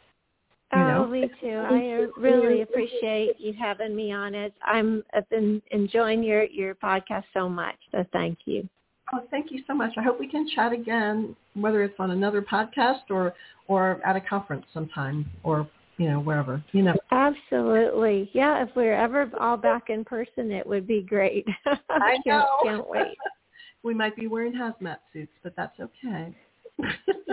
[0.73, 1.05] oh, know?
[1.05, 1.55] Oh, me too.
[1.55, 4.53] I really appreciate you having me on it.
[4.65, 7.75] I'm I've been enjoying your your podcast so much.
[7.91, 8.67] So thank you.
[9.11, 9.91] Oh, thank you so much.
[9.97, 13.33] I hope we can chat again, whether it's on another podcast or
[13.67, 16.63] or at a conference sometime or you know wherever.
[16.71, 16.95] You know.
[17.11, 18.29] Absolutely.
[18.33, 21.45] Yeah, if we're ever all back in person, it would be great.
[21.89, 23.17] I can't, can't wait.
[23.83, 26.33] we might be wearing hazmat suits, but that's okay.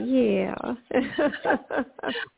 [0.02, 0.54] Yeah.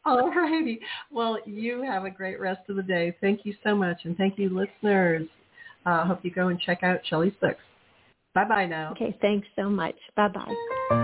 [0.04, 0.80] All righty.
[1.10, 3.16] Well, you have a great rest of the day.
[3.20, 5.26] Thank you so much, and thank you, listeners.
[5.84, 7.58] Uh, hope you go and check out Shelley's books.
[8.34, 8.92] Bye bye now.
[8.92, 9.96] okay, thanks so much.
[10.16, 10.98] Bye-bye.